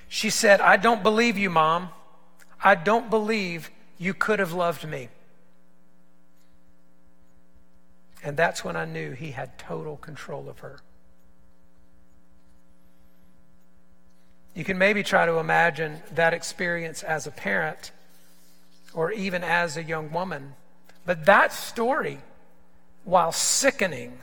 She 0.08 0.30
said, 0.30 0.60
I 0.60 0.76
don't 0.76 1.02
believe 1.02 1.38
you, 1.38 1.50
Mom. 1.50 1.90
I 2.62 2.74
don't 2.74 3.10
believe 3.10 3.70
you 3.98 4.12
could 4.12 4.38
have 4.38 4.52
loved 4.52 4.88
me. 4.88 5.08
And 8.22 8.36
that's 8.36 8.64
when 8.64 8.76
I 8.76 8.84
knew 8.84 9.12
he 9.12 9.30
had 9.30 9.58
total 9.58 9.96
control 9.96 10.48
of 10.48 10.58
her. 10.58 10.80
You 14.54 14.64
can 14.64 14.78
maybe 14.78 15.02
try 15.02 15.26
to 15.26 15.38
imagine 15.38 16.02
that 16.14 16.34
experience 16.34 17.02
as 17.02 17.26
a 17.26 17.30
parent 17.30 17.92
or 18.92 19.12
even 19.12 19.44
as 19.44 19.76
a 19.76 19.82
young 19.82 20.12
woman. 20.12 20.54
But 21.06 21.24
that 21.26 21.52
story, 21.52 22.18
while 23.04 23.32
sickening, 23.32 24.18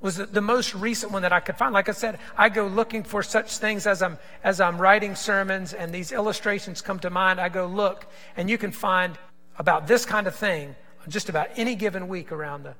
was 0.00 0.16
the, 0.16 0.40
most 0.40 0.74
recent 0.74 1.10
one 1.10 1.22
that 1.22 1.32
I 1.32 1.40
could 1.40 1.56
find. 1.56 1.72
Like 1.72 1.88
I 1.88 1.92
said, 1.92 2.18
I 2.36 2.48
go 2.48 2.66
looking 2.66 3.02
for 3.02 3.22
such 3.22 3.58
things 3.58 3.86
as 3.86 4.02
I'm 4.02 4.18
as 4.44 4.60
I'm 4.60 4.78
writing 4.78 5.14
sermons 5.14 5.72
and 5.72 5.92
these 5.92 6.12
illustrations 6.12 6.82
come 6.82 6.98
to 7.00 7.10
mind. 7.10 7.40
I 7.40 7.48
go 7.48 7.66
look, 7.66 8.06
and 8.36 8.50
you 8.50 8.58
can 8.58 8.72
find 8.72 9.18
about 9.58 9.86
this 9.86 10.04
kind 10.04 10.26
of 10.26 10.34
thing 10.34 10.76
just 11.08 11.28
about 11.28 11.48
any 11.56 11.74
given 11.74 12.08
week 12.08 12.30
around 12.30 12.64
the 12.64 12.74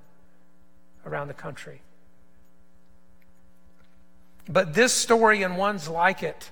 around 1.07 1.29
the 1.29 1.35
country. 1.35 1.81
But 4.49 4.75
this 4.75 4.93
story 4.93 5.43
and 5.43 5.57
ones 5.57 5.89
like 5.89 6.23
it 6.23 6.51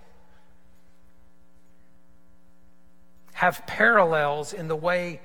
have 3.35 3.67
parallels 3.67 4.53
in 4.53 4.69
the 4.69 4.77
way 4.77 5.21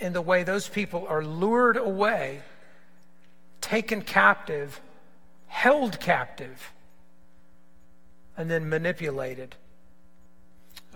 in 0.00 0.12
the 0.12 0.22
way 0.22 0.44
those 0.44 0.68
people 0.68 1.06
are 1.08 1.24
lured 1.24 1.76
away, 1.76 2.40
taken 3.62 4.02
captive, 4.02 4.80
held 5.46 5.98
captive, 5.98 6.72
and 8.36 8.50
then 8.50 8.68
manipulated 8.68 9.54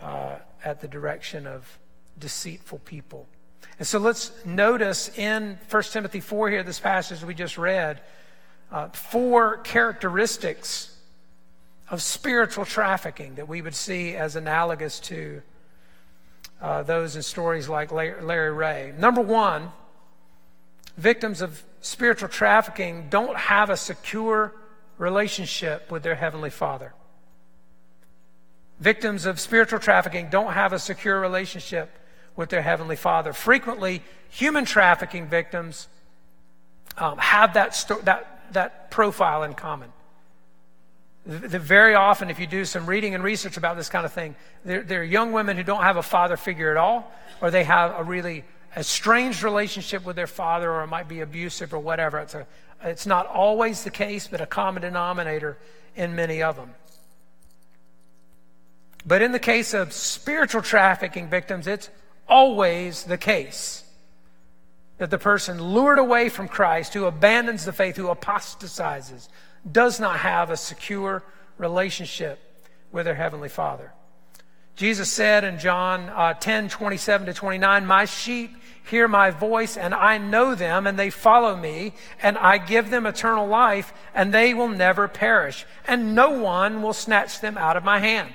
uh, 0.02 0.36
at 0.62 0.80
the 0.82 0.88
direction 0.88 1.46
of 1.46 1.78
deceitful 2.18 2.80
people. 2.80 3.26
And 3.78 3.86
so 3.86 3.98
let's 3.98 4.32
notice 4.44 5.16
in 5.16 5.58
1 5.70 5.82
Timothy 5.84 6.20
4 6.20 6.50
here, 6.50 6.62
this 6.62 6.80
passage 6.80 7.22
we 7.22 7.34
just 7.34 7.56
read, 7.56 8.00
uh, 8.70 8.88
four 8.88 9.58
characteristics 9.58 10.96
of 11.88 12.02
spiritual 12.02 12.64
trafficking 12.64 13.36
that 13.36 13.46
we 13.48 13.62
would 13.62 13.74
see 13.74 14.16
as 14.16 14.34
analogous 14.34 14.98
to 14.98 15.40
uh, 16.60 16.82
those 16.82 17.16
in 17.16 17.22
stories 17.22 17.68
like 17.68 17.92
Larry 17.92 18.52
Ray. 18.52 18.92
Number 18.98 19.20
one, 19.20 19.70
victims 20.96 21.42
of 21.42 21.62
spiritual 21.86 22.28
trafficking 22.28 23.06
don't 23.08 23.36
have 23.36 23.70
a 23.70 23.76
secure 23.76 24.52
relationship 24.98 25.90
with 25.90 26.02
their 26.02 26.16
Heavenly 26.16 26.50
Father. 26.50 26.92
Victims 28.80 29.24
of 29.24 29.38
spiritual 29.38 29.78
trafficking 29.78 30.28
don't 30.28 30.52
have 30.52 30.72
a 30.72 30.78
secure 30.78 31.20
relationship 31.20 31.90
with 32.34 32.50
their 32.50 32.60
Heavenly 32.60 32.96
Father. 32.96 33.32
Frequently, 33.32 34.02
human 34.28 34.64
trafficking 34.64 35.28
victims 35.28 35.86
um, 36.98 37.18
have 37.18 37.54
that, 37.54 37.74
sto- 37.74 38.00
that, 38.00 38.52
that 38.52 38.90
profile 38.90 39.44
in 39.44 39.54
common. 39.54 39.92
The, 41.24 41.58
very 41.58 41.94
often, 41.94 42.30
if 42.30 42.38
you 42.38 42.46
do 42.46 42.64
some 42.64 42.86
reading 42.86 43.14
and 43.14 43.22
research 43.22 43.56
about 43.56 43.76
this 43.76 43.88
kind 43.88 44.04
of 44.04 44.12
thing, 44.12 44.34
there 44.64 45.00
are 45.00 45.04
young 45.04 45.32
women 45.32 45.56
who 45.56 45.62
don't 45.62 45.82
have 45.82 45.96
a 45.96 46.02
father 46.02 46.36
figure 46.36 46.70
at 46.70 46.76
all, 46.76 47.12
or 47.40 47.50
they 47.50 47.64
have 47.64 47.94
a 47.96 48.04
really 48.04 48.44
estranged 48.76 49.42
relationship 49.42 50.04
with 50.04 50.16
their 50.16 50.26
father, 50.26 50.70
or 50.70 50.82
it 50.82 50.88
might 50.88 51.08
be 51.08 51.20
abusive 51.20 51.72
or 51.72 51.78
whatever. 51.78 52.18
It's, 52.18 52.34
a, 52.34 52.46
it's 52.82 53.06
not 53.06 53.26
always 53.26 53.84
the 53.84 53.90
case, 53.90 54.28
but 54.28 54.40
a 54.40 54.46
common 54.46 54.82
denominator 54.82 55.56
in 55.94 56.14
many 56.14 56.42
of 56.42 56.56
them. 56.56 56.74
But 59.06 59.22
in 59.22 59.32
the 59.32 59.38
case 59.38 59.72
of 59.72 59.92
spiritual 59.92 60.62
trafficking 60.62 61.28
victims, 61.28 61.66
it's 61.66 61.88
always 62.28 63.04
the 63.04 63.16
case 63.16 63.84
that 64.98 65.10
the 65.10 65.18
person 65.18 65.62
lured 65.62 65.98
away 65.98 66.28
from 66.28 66.48
Christ, 66.48 66.94
who 66.94 67.04
abandons 67.04 67.64
the 67.64 67.72
faith, 67.72 67.96
who 67.96 68.08
apostatizes, 68.08 69.28
does 69.70 70.00
not 70.00 70.18
have 70.18 70.50
a 70.50 70.56
secure 70.56 71.22
relationship 71.58 72.38
with 72.92 73.04
their 73.04 73.14
Heavenly 73.14 73.48
Father. 73.48 73.92
Jesus 74.74 75.10
said 75.10 75.44
in 75.44 75.58
John 75.58 76.08
uh, 76.10 76.34
10 76.34 76.68
27 76.68 77.26
to 77.26 77.34
29, 77.34 77.86
My 77.86 78.04
sheep 78.04 78.56
hear 78.86 79.08
my 79.08 79.30
voice, 79.30 79.76
and 79.76 79.92
I 79.92 80.16
know 80.18 80.54
them, 80.54 80.86
and 80.86 80.98
they 80.98 81.10
follow 81.10 81.56
me, 81.56 81.92
and 82.22 82.38
I 82.38 82.58
give 82.58 82.90
them 82.90 83.04
eternal 83.04 83.46
life, 83.46 83.92
and 84.14 84.32
they 84.32 84.54
will 84.54 84.68
never 84.68 85.08
perish, 85.08 85.66
and 85.86 86.14
no 86.14 86.30
one 86.30 86.82
will 86.82 86.92
snatch 86.92 87.40
them 87.40 87.58
out 87.58 87.76
of 87.76 87.84
my 87.84 87.98
hand. 87.98 88.32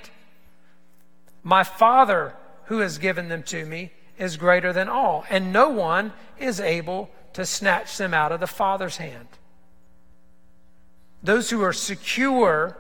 My 1.41 1.63
Father, 1.63 2.36
who 2.65 2.79
has 2.79 2.98
given 2.98 3.29
them 3.29 3.43
to 3.43 3.65
me, 3.65 3.91
is 4.17 4.38
greater 4.38 4.74
than 4.74 4.89
all, 4.89 5.25
and 5.29 5.53
no 5.53 5.70
one 5.70 6.12
is 6.38 6.60
able 6.60 7.10
to 7.34 7.46
snatch 7.46 7.98
them 7.98 8.13
out 8.13 8.31
of 8.31 8.39
the 8.39 8.48
Father's 8.48 8.98
hand. 8.98 9.27
Those 11.24 11.50
who 11.50 11.62
are 11.63 11.74
secure 11.74 12.77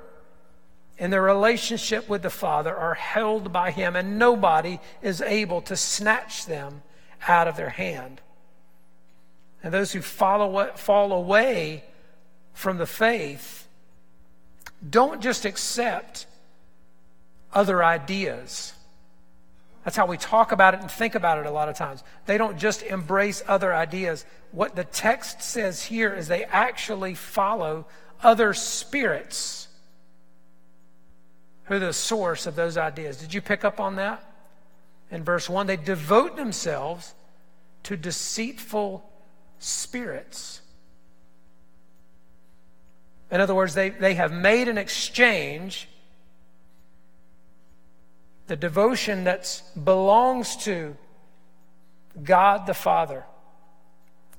in 0.97 1.09
their 1.09 1.21
relationship 1.21 2.09
with 2.09 2.21
the 2.21 2.29
Father 2.29 2.75
are 2.75 2.95
held 2.95 3.53
by 3.53 3.71
Him, 3.71 3.95
and 3.95 4.19
nobody 4.19 4.79
is 5.01 5.21
able 5.21 5.61
to 5.61 5.77
snatch 5.77 6.45
them 6.45 6.81
out 7.27 7.47
of 7.47 7.55
their 7.55 7.69
hand. 7.69 8.21
And 9.63 9.73
those 9.73 9.91
who 9.91 10.01
follow, 10.01 10.71
fall 10.75 11.11
away 11.11 11.83
from 12.53 12.77
the 12.77 12.85
faith 12.85 13.67
don't 14.87 15.21
just 15.21 15.45
accept 15.45 16.25
other 17.53 17.83
ideas. 17.83 18.73
That's 19.83 19.97
how 19.97 20.05
we 20.05 20.17
talk 20.17 20.51
about 20.51 20.73
it 20.73 20.81
and 20.81 20.89
think 20.89 21.15
about 21.15 21.39
it 21.39 21.45
a 21.45 21.51
lot 21.51 21.69
of 21.69 21.75
times. 21.75 22.03
They 22.25 22.37
don't 22.37 22.57
just 22.57 22.83
embrace 22.83 23.43
other 23.47 23.73
ideas. 23.73 24.25
What 24.51 24.75
the 24.75 24.83
text 24.83 25.41
says 25.41 25.83
here 25.83 26.13
is 26.13 26.27
they 26.27 26.45
actually 26.45 27.15
follow 27.15 27.85
other 28.21 28.53
spirits 28.53 29.67
who 31.63 31.75
are 31.75 31.79
the 31.79 31.93
source 31.93 32.45
of 32.45 32.55
those 32.55 32.77
ideas. 32.77 33.17
Did 33.17 33.33
you 33.33 33.41
pick 33.41 33.63
up 33.65 33.79
on 33.79 33.95
that? 33.95 34.23
In 35.11 35.23
verse 35.23 35.49
1, 35.49 35.67
they 35.67 35.77
devote 35.77 36.37
themselves 36.37 37.13
to 37.83 37.97
deceitful 37.97 39.03
spirits. 39.59 40.61
In 43.29 43.41
other 43.41 43.55
words, 43.55 43.73
they, 43.73 43.89
they 43.89 44.13
have 44.13 44.31
made 44.31 44.67
an 44.67 44.77
exchange 44.77 45.87
the 48.47 48.55
devotion 48.55 49.25
that 49.25 49.61
belongs 49.81 50.57
to 50.57 50.97
God 52.21 52.65
the 52.67 52.73
Father 52.73 53.23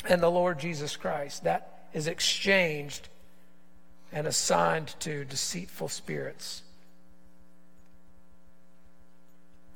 and 0.07 0.23
the 0.23 0.31
Lord 0.31 0.59
Jesus 0.59 0.97
Christ. 0.97 1.45
That 1.45 1.87
is 1.95 2.07
exchanged 2.07 3.09
and 4.12 4.26
assigned 4.26 4.95
to 5.00 5.25
deceitful 5.25 5.88
spirits. 5.88 6.62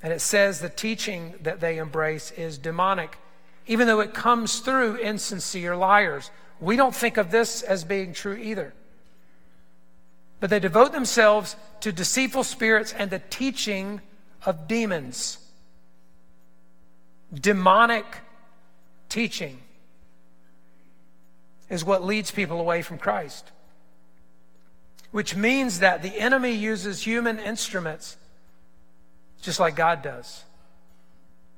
And 0.03 0.13
it 0.13 0.21
says 0.21 0.61
the 0.61 0.69
teaching 0.69 1.35
that 1.43 1.61
they 1.61 1.79
embrace 1.79 2.31
is 2.33 2.59
demonic, 2.59 3.19
even 3.67 3.87
though 3.87 4.01
it 4.01 4.15
comes 4.15 4.61
through 4.61 4.97
insincere 4.97 5.75
liars. 5.75 6.31
We 6.61 6.77
don't 6.77 6.95
think 6.95 7.17
of 7.17 7.31
this 7.31 7.63
as 7.63 7.85
being 7.85 8.13
true 8.13 8.37
either. 8.37 8.73
But 10.39 10.51
they 10.51 10.61
devote 10.61 10.93
themselves 10.93 11.57
to 11.81 11.93
deceitful 11.93 12.45
spirits 12.45 12.93
and 12.93 13.11
the 13.11 13.23
teaching 13.31 14.01
of 14.45 14.69
demons. 14.69 15.39
Demonic 17.33 18.05
teaching 19.09 19.61
is 21.69 21.85
what 21.85 22.05
leads 22.05 22.31
people 22.31 22.61
away 22.61 22.83
from 22.83 22.99
Christ. 22.99 23.51
Which 25.11 25.35
means 25.35 25.81
that 25.81 26.03
the 26.03 26.19
enemy 26.19 26.53
uses 26.53 27.03
human 27.03 27.39
instruments 27.39 28.17
just 29.47 29.61
like 29.61 29.77
God 29.77 30.03
does. 30.03 30.45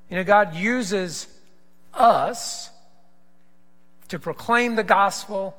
You 0.09 0.15
know, 0.15 0.23
God 0.23 0.55
uses 0.55 1.27
us 1.93 2.69
to 4.09 4.19
proclaim 4.19 4.75
the 4.75 4.83
gospel 4.83 5.55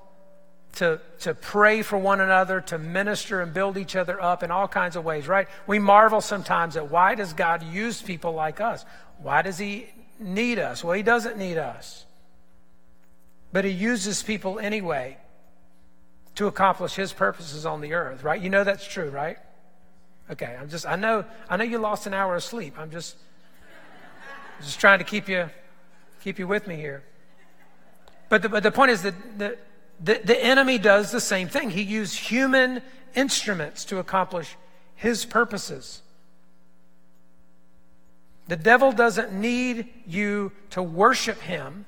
to, 0.77 1.01
to 1.21 1.35
pray 1.35 1.83
for 1.83 1.99
one 1.99 2.21
another, 2.21 2.61
to 2.61 2.79
minister 2.79 3.41
and 3.41 3.53
build 3.53 3.77
each 3.77 3.97
other 3.97 4.23
up 4.23 4.45
in 4.45 4.53
all 4.53 4.69
kinds 4.69 4.95
of 4.95 5.05
ways, 5.05 5.27
right? 5.27 5.49
We 5.67 5.81
marvel 5.81 6.21
sometimes 6.21 6.77
at 6.77 6.89
why 6.89 7.17
does 7.17 7.33
God 7.33 7.65
use 7.65 8.01
people 8.01 8.33
like 8.33 8.61
us? 8.61 8.85
Why 9.19 9.43
does 9.43 9.59
He 9.59 9.89
need 10.21 10.61
us? 10.61 10.85
Well, 10.85 10.95
He 10.95 11.03
doesn't 11.03 11.37
need 11.37 11.59
us. 11.59 12.07
But 13.53 13.65
He 13.65 13.73
uses 13.73 14.23
people 14.23 14.61
anyway 14.61 15.19
to 16.37 16.47
accomplish 16.47 16.95
His 16.95 17.13
purposes 17.13 17.67
on 17.67 17.81
the 17.81 17.95
earth, 17.95 18.23
right? 18.23 18.41
You 18.41 18.51
know 18.51 18.63
that's 18.63 18.87
true, 18.87 19.11
right? 19.11 19.39
Okay, 20.31 20.57
I'm 20.61 20.69
just, 20.69 20.87
I 20.87 20.97
know, 20.97 21.25
I 21.49 21.57
know 21.57 21.65
you 21.65 21.79
lost 21.79 22.07
an 22.07 22.15
hour 22.15 22.37
of 22.37 22.45
sleep. 22.45 22.79
I'm 22.79 22.91
just, 22.91 23.17
just 24.61 24.79
trying 24.79 24.99
to 24.99 25.05
keep 25.05 25.29
you, 25.29 25.51
keep 26.23 26.39
you 26.39 26.47
with 26.47 26.67
me 26.69 26.77
here. 26.77 27.03
But 28.29 28.43
the, 28.43 28.49
but 28.49 28.63
the 28.63 28.71
point 28.71 28.93
is 28.93 29.03
that, 29.03 29.39
that 29.39 29.59
the, 29.99 30.21
the 30.25 30.43
enemy 30.43 30.79
does 30.79 31.11
the 31.11 31.21
same 31.21 31.49
thing. 31.49 31.71
He 31.71 31.83
used 31.83 32.17
human 32.17 32.81
instruments 33.15 33.85
to 33.87 33.99
accomplish 33.99 34.57
his 34.95 35.25
purposes. 35.25 36.03
The 38.47 38.57
devil 38.57 38.93
doesn't 38.93 39.33
need 39.33 39.89
you 40.07 40.53
to 40.71 40.83
worship 40.83 41.41
him 41.41 41.87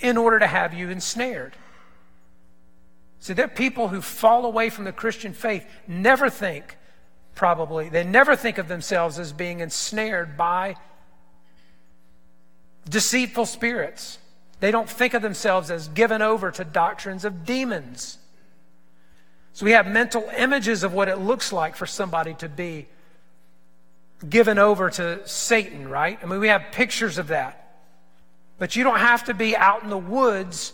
in 0.00 0.16
order 0.16 0.40
to 0.40 0.46
have 0.46 0.74
you 0.74 0.90
ensnared. 0.90 1.54
See, 3.20 3.32
there 3.34 3.44
are 3.44 3.48
people 3.48 3.88
who 3.88 4.00
fall 4.00 4.44
away 4.44 4.70
from 4.70 4.84
the 4.84 4.92
Christian 4.92 5.32
faith, 5.32 5.64
never 5.86 6.28
think, 6.28 6.76
probably, 7.34 7.88
they 7.88 8.04
never 8.04 8.36
think 8.36 8.58
of 8.58 8.68
themselves 8.68 9.18
as 9.18 9.32
being 9.32 9.60
ensnared 9.60 10.36
by 10.36 10.76
deceitful 12.88 13.46
spirits. 13.46 14.18
They 14.60 14.70
don't 14.70 14.88
think 14.88 15.14
of 15.14 15.22
themselves 15.22 15.70
as 15.70 15.88
given 15.88 16.22
over 16.22 16.50
to 16.52 16.64
doctrines 16.64 17.24
of 17.24 17.44
demons. 17.44 18.18
So 19.54 19.66
we 19.66 19.72
have 19.72 19.86
mental 19.86 20.30
images 20.36 20.82
of 20.82 20.92
what 20.92 21.08
it 21.08 21.16
looks 21.16 21.52
like 21.52 21.76
for 21.76 21.86
somebody 21.86 22.34
to 22.34 22.48
be 22.48 22.86
given 24.28 24.58
over 24.58 24.88
to 24.90 25.26
Satan, 25.26 25.88
right? 25.88 26.18
I 26.22 26.26
mean, 26.26 26.40
we 26.40 26.48
have 26.48 26.66
pictures 26.72 27.18
of 27.18 27.28
that. 27.28 27.58
But 28.58 28.76
you 28.76 28.84
don't 28.84 29.00
have 29.00 29.24
to 29.24 29.34
be 29.34 29.56
out 29.56 29.82
in 29.82 29.90
the 29.90 29.98
woods, 29.98 30.72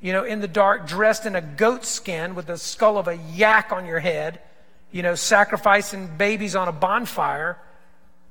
you 0.00 0.12
know, 0.12 0.24
in 0.24 0.40
the 0.40 0.48
dark, 0.48 0.88
dressed 0.88 1.24
in 1.24 1.36
a 1.36 1.40
goat 1.40 1.84
skin 1.84 2.34
with 2.34 2.46
the 2.46 2.58
skull 2.58 2.98
of 2.98 3.06
a 3.06 3.16
yak 3.16 3.70
on 3.70 3.86
your 3.86 4.00
head, 4.00 4.40
you 4.90 5.02
know, 5.02 5.14
sacrificing 5.14 6.06
babies 6.16 6.56
on 6.56 6.68
a 6.68 6.72
bonfire. 6.72 7.58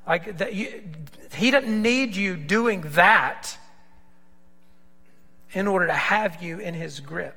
Like, 0.08 0.38
that, 0.38 0.54
you, 0.54 0.84
he 1.34 1.52
doesn't 1.52 1.82
need 1.82 2.16
you 2.16 2.36
doing 2.36 2.82
that 2.92 3.58
in 5.52 5.68
order 5.68 5.88
to 5.88 5.94
have 5.94 6.42
you 6.42 6.60
in 6.60 6.74
his 6.74 7.00
grip. 7.00 7.36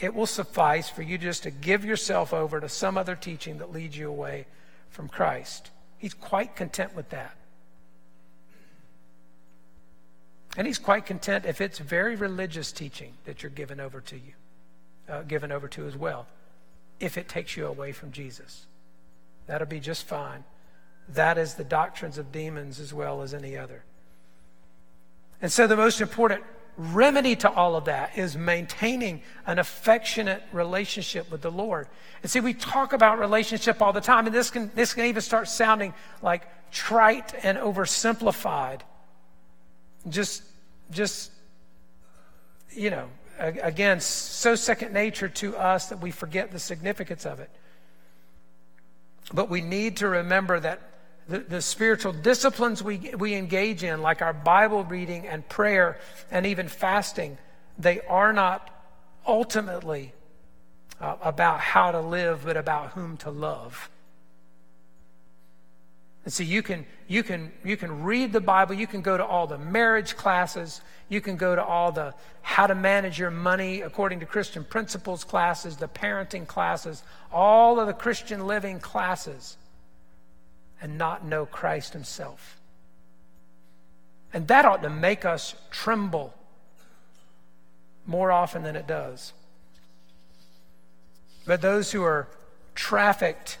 It 0.00 0.14
will 0.14 0.26
suffice 0.26 0.88
for 0.88 1.02
you 1.02 1.18
just 1.18 1.42
to 1.42 1.50
give 1.50 1.84
yourself 1.84 2.32
over 2.32 2.60
to 2.60 2.68
some 2.68 2.96
other 2.96 3.14
teaching 3.14 3.58
that 3.58 3.72
leads 3.72 3.96
you 3.96 4.08
away 4.08 4.46
from 4.88 5.08
Christ. 5.08 5.70
He's 5.98 6.14
quite 6.14 6.56
content 6.56 6.96
with 6.96 7.10
that. 7.10 7.36
And 10.56 10.66
he's 10.66 10.78
quite 10.78 11.06
content 11.06 11.44
if 11.46 11.60
it's 11.60 11.78
very 11.78 12.16
religious 12.16 12.72
teaching 12.72 13.12
that 13.24 13.42
you're 13.42 13.50
given 13.50 13.78
over 13.78 14.00
to 14.00 14.16
you, 14.16 14.32
uh, 15.08 15.22
given 15.22 15.52
over 15.52 15.68
to 15.68 15.86
as 15.86 15.96
well, 15.96 16.26
if 17.00 17.18
it 17.18 17.28
takes 17.28 17.56
you 17.56 17.66
away 17.66 17.92
from 17.92 18.12
Jesus. 18.12 18.66
That'll 19.46 19.66
be 19.66 19.80
just 19.80 20.06
fine. 20.06 20.44
That 21.08 21.38
is 21.38 21.54
the 21.54 21.64
doctrines 21.64 22.18
of 22.18 22.30
demons 22.30 22.78
as 22.78 22.94
well 22.94 23.22
as 23.22 23.34
any 23.34 23.56
other. 23.56 23.82
And 25.42 25.50
so 25.50 25.66
the 25.66 25.76
most 25.76 26.00
important 26.00 26.44
remedy 26.76 27.36
to 27.36 27.50
all 27.50 27.76
of 27.76 27.86
that 27.86 28.16
is 28.16 28.36
maintaining 28.36 29.22
an 29.46 29.58
affectionate 29.58 30.42
relationship 30.52 31.30
with 31.30 31.42
the 31.42 31.50
Lord. 31.50 31.88
And 32.22 32.30
see, 32.30 32.40
we 32.40 32.54
talk 32.54 32.92
about 32.92 33.18
relationship 33.18 33.82
all 33.82 33.92
the 33.92 34.00
time, 34.00 34.26
and 34.26 34.34
this 34.34 34.50
can, 34.50 34.70
this 34.74 34.94
can 34.94 35.06
even 35.06 35.22
start 35.22 35.48
sounding 35.48 35.94
like 36.22 36.46
trite 36.70 37.34
and 37.42 37.58
oversimplified. 37.58 38.80
Just, 40.08 40.42
just, 40.90 41.32
you 42.70 42.90
know, 42.90 43.08
again, 43.40 44.00
so 44.00 44.54
second 44.54 44.92
nature 44.92 45.28
to 45.28 45.56
us 45.56 45.88
that 45.88 46.00
we 46.00 46.10
forget 46.10 46.50
the 46.50 46.58
significance 46.58 47.24
of 47.24 47.40
it. 47.40 47.50
But 49.32 49.48
we 49.48 49.60
need 49.60 49.98
to 49.98 50.08
remember 50.08 50.60
that 50.60 50.80
the, 51.28 51.38
the 51.38 51.62
spiritual 51.62 52.12
disciplines 52.12 52.82
we, 52.82 53.12
we 53.16 53.34
engage 53.34 53.84
in, 53.84 54.02
like 54.02 54.20
our 54.20 54.32
Bible 54.32 54.84
reading 54.84 55.26
and 55.26 55.48
prayer 55.48 55.98
and 56.30 56.44
even 56.44 56.68
fasting, 56.68 57.38
they 57.78 58.00
are 58.02 58.32
not 58.32 58.68
ultimately 59.26 60.12
uh, 61.00 61.16
about 61.22 61.60
how 61.60 61.92
to 61.92 62.00
live, 62.00 62.42
but 62.44 62.56
about 62.56 62.90
whom 62.90 63.16
to 63.18 63.30
love. 63.30 63.90
And 66.24 66.32
so 66.32 66.42
you 66.42 66.62
can, 66.62 66.84
you, 67.08 67.22
can, 67.22 67.50
you 67.64 67.76
can 67.76 68.02
read 68.02 68.32
the 68.32 68.40
Bible, 68.40 68.74
you 68.74 68.86
can 68.86 69.00
go 69.00 69.16
to 69.16 69.24
all 69.24 69.46
the 69.46 69.58
marriage 69.58 70.16
classes, 70.16 70.82
you 71.08 71.20
can 71.20 71.36
go 71.36 71.54
to 71.54 71.64
all 71.64 71.92
the 71.92 72.14
how 72.42 72.66
to 72.66 72.74
manage 72.74 73.18
your 73.18 73.30
money 73.30 73.80
according 73.80 74.20
to 74.20 74.26
Christian 74.26 74.64
principles 74.64 75.24
classes, 75.24 75.76
the 75.76 75.88
parenting 75.88 76.46
classes, 76.46 77.02
all 77.32 77.80
of 77.80 77.86
the 77.86 77.94
Christian 77.94 78.46
living 78.46 78.80
classes, 78.80 79.56
and 80.80 80.98
not 80.98 81.24
know 81.24 81.46
Christ 81.46 81.92
Himself. 81.92 82.60
And 84.32 84.46
that 84.48 84.64
ought 84.64 84.82
to 84.82 84.90
make 84.90 85.24
us 85.24 85.54
tremble 85.70 86.34
more 88.06 88.30
often 88.30 88.62
than 88.62 88.76
it 88.76 88.86
does. 88.86 89.32
But 91.46 91.62
those 91.62 91.92
who 91.92 92.02
are 92.02 92.28
trafficked 92.74 93.58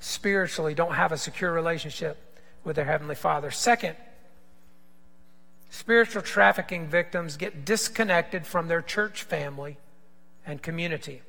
spiritually 0.00 0.74
don't 0.74 0.94
have 0.94 1.12
a 1.12 1.18
secure 1.18 1.52
relationship 1.52 2.16
with 2.64 2.76
their 2.76 2.84
Heavenly 2.84 3.14
Father. 3.14 3.50
Second, 3.50 3.96
spiritual 5.70 6.22
trafficking 6.22 6.86
victims 6.86 7.36
get 7.36 7.64
disconnected 7.64 8.46
from 8.46 8.68
their 8.68 8.82
church 8.82 9.22
family 9.22 9.76
and 10.46 10.62
community. 10.62 11.22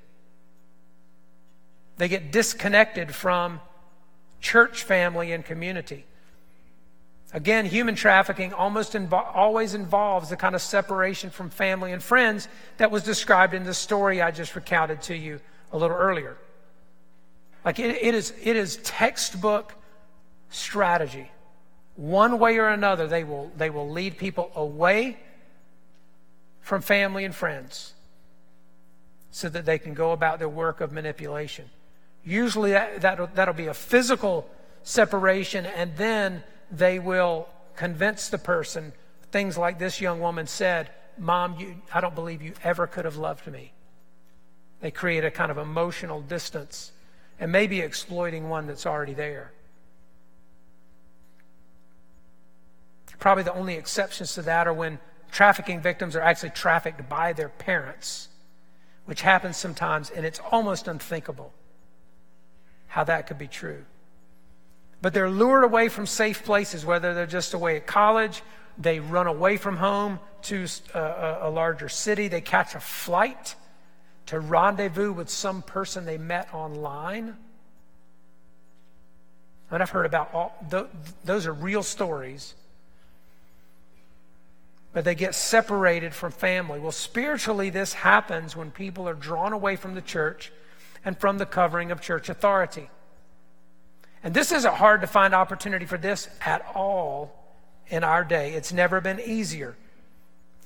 They 1.98 2.08
get 2.08 2.32
disconnected 2.32 3.14
from 3.14 3.60
church 4.40 4.84
family 4.84 5.32
and 5.34 5.44
community. 5.44 6.06
Again, 7.32 7.66
human 7.66 7.96
trafficking 7.96 8.54
almost 8.54 8.94
invo- 8.94 9.36
always 9.36 9.76
involves 9.76 10.30
the 10.30 10.38
kind 10.38 10.56
of 10.56 10.62
separation 10.62 11.30
from 11.30 11.50
family 11.50 11.92
and 11.92 12.02
friends 12.02 12.48
that 12.78 12.90
was 12.90 13.04
described 13.04 13.54
in 13.54 13.66
the 13.66 13.74
story 13.74 14.22
I 14.22 14.32
just 14.32 14.56
recounted 14.56 15.02
to 15.04 15.16
you 15.16 15.40
a 15.72 15.78
little 15.78 15.96
earlier. 15.96 16.38
Like 17.64 17.80
it, 17.80 17.98
it, 18.02 18.16
is, 18.16 18.34
it 18.42 18.56
is 18.56 18.78
textbook 18.78 19.74
strategy. 20.50 21.30
One 21.96 22.40
way 22.40 22.58
or 22.58 22.70
another, 22.70 23.08
they 23.08 23.24
will, 23.24 23.52
they 23.58 23.70
will 23.70 23.90
lead 23.90 24.18
people 24.18 24.52
away 24.56 25.18
from 26.62 26.82
family 26.82 27.26
and 27.26 27.36
friends 27.36 27.94
so 29.32 29.50
that 29.50 29.66
they 29.66 29.78
can 29.78 29.94
go 29.94 30.12
about 30.12 30.40
their 30.40 30.50
work 30.50 30.82
of 30.82 30.92
manipulation. 30.92 31.66
Usually, 32.24 32.72
that, 32.72 33.02
that'll, 33.02 33.28
that'll 33.28 33.54
be 33.54 33.68
a 33.68 33.74
physical 33.74 34.50
separation, 34.84 35.66
and 35.66 35.96
then 35.98 36.44
they 36.72 37.00
will 37.00 37.48
convince 37.76 38.30
the 38.30 38.38
person 38.38 38.94
things 39.32 39.58
like 39.58 39.80
this 39.80 40.02
young 40.02 40.20
woman 40.20 40.48
said 40.48 40.90
Mom, 41.20 41.60
you, 41.60 41.76
I 41.94 42.00
don't 42.00 42.16
believe 42.16 42.42
you 42.42 42.54
ever 42.64 42.88
could 42.88 43.06
have 43.06 43.18
loved 43.18 43.46
me. 43.48 43.74
They 44.80 44.90
create 44.90 45.26
a 45.26 45.32
kind 45.32 45.52
of 45.52 45.58
emotional 45.58 46.22
distance 46.22 46.94
and 47.40 47.52
maybe 47.52 47.80
exploiting 47.80 48.50
one 48.50 48.68
that's 48.68 48.86
already 48.86 49.14
there. 49.14 49.52
Probably 53.20 53.44
the 53.44 53.54
only 53.54 53.76
exceptions 53.76 54.34
to 54.36 54.42
that 54.44 54.68
are 54.68 54.74
when 54.74 54.98
trafficking 55.32 55.82
victims 55.82 56.16
are 56.16 56.22
actually 56.22 56.52
trafficked 56.52 57.10
by 57.10 57.34
their 57.34 57.50
parents, 57.50 58.30
which 59.06 59.22
happens 59.22 59.58
sometimes, 59.58 60.10
and 60.10 60.26
it's 60.26 60.40
almost 60.52 60.88
unthinkable 60.88 61.54
how 62.88 63.04
that 63.04 63.28
could 63.28 63.38
be 63.38 63.48
true. 63.48 63.84
But 65.02 65.14
they're 65.14 65.30
lured 65.30 65.64
away 65.64 65.90
from 65.90 66.06
safe 66.06 66.44
places, 66.44 66.86
whether 66.86 67.14
they're 67.14 67.28
just 67.28 67.54
away 67.54 67.76
at 67.76 67.86
college, 67.86 68.42
they 68.78 69.00
run 69.00 69.28
away 69.28 69.58
from 69.58 69.78
home 69.78 70.20
to 70.44 70.66
uh, 70.96 71.00
a, 71.00 71.48
a 71.48 71.50
larger 71.50 71.90
city, 71.90 72.30
they 72.30 72.42
catch 72.42 72.74
a 72.74 72.80
flight 72.80 73.56
to 74.30 74.40
rendezvous 74.40 75.12
with 75.12 75.28
some 75.28 75.64
person 75.64 76.06
they 76.06 76.20
met 76.20 76.54
online. 76.54 77.36
And 79.72 79.82
I've 79.82 79.90
heard 79.90 80.06
about 80.06 80.32
all, 80.36 80.54
those 81.26 81.48
are 81.48 81.54
real 81.54 81.82
stories. 81.82 82.54
But 84.94 85.04
they 85.04 85.16
get 85.16 85.34
separated 85.34 86.14
from 86.14 86.32
family. 86.32 86.80
Well, 86.80 86.92
spiritually, 86.92 87.72
this 87.72 87.94
happens 87.94 88.56
when 88.56 88.70
people 88.70 89.10
are 89.10 89.16
drawn 89.16 89.52
away 89.52 89.76
from 89.76 89.96
the 89.96 90.02
church 90.02 90.52
and 91.04 91.18
from 91.18 91.40
the 91.40 91.48
covering 91.48 91.90
of 91.90 92.00
church 92.00 92.30
authority. 92.30 92.88
And 94.24 94.32
this 94.32 94.52
isn't 94.52 94.76
hard 94.76 95.02
to 95.02 95.08
find 95.08 95.34
opportunity 95.34 95.88
for 95.88 95.98
this 95.98 96.30
at 96.46 96.64
all 96.76 97.34
in 97.88 98.04
our 98.04 98.24
day. 98.24 98.54
It's 98.54 98.72
never 98.72 99.02
been 99.02 99.20
easier 99.20 99.76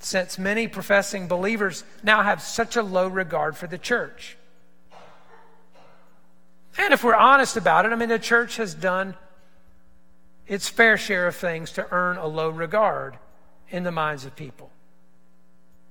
since 0.00 0.38
many 0.38 0.68
professing 0.68 1.28
believers 1.28 1.84
now 2.02 2.22
have 2.22 2.42
such 2.42 2.76
a 2.76 2.82
low 2.82 3.08
regard 3.08 3.56
for 3.56 3.66
the 3.66 3.78
church. 3.78 4.36
And 6.76 6.92
if 6.92 7.04
we're 7.04 7.14
honest 7.14 7.56
about 7.56 7.86
it, 7.86 7.92
I 7.92 7.96
mean, 7.96 8.08
the 8.08 8.18
church 8.18 8.56
has 8.56 8.74
done 8.74 9.14
its 10.46 10.68
fair 10.68 10.98
share 10.98 11.26
of 11.26 11.36
things 11.36 11.72
to 11.72 11.86
earn 11.90 12.16
a 12.16 12.26
low 12.26 12.50
regard 12.50 13.16
in 13.70 13.84
the 13.84 13.92
minds 13.92 14.24
of 14.24 14.36
people. 14.36 14.70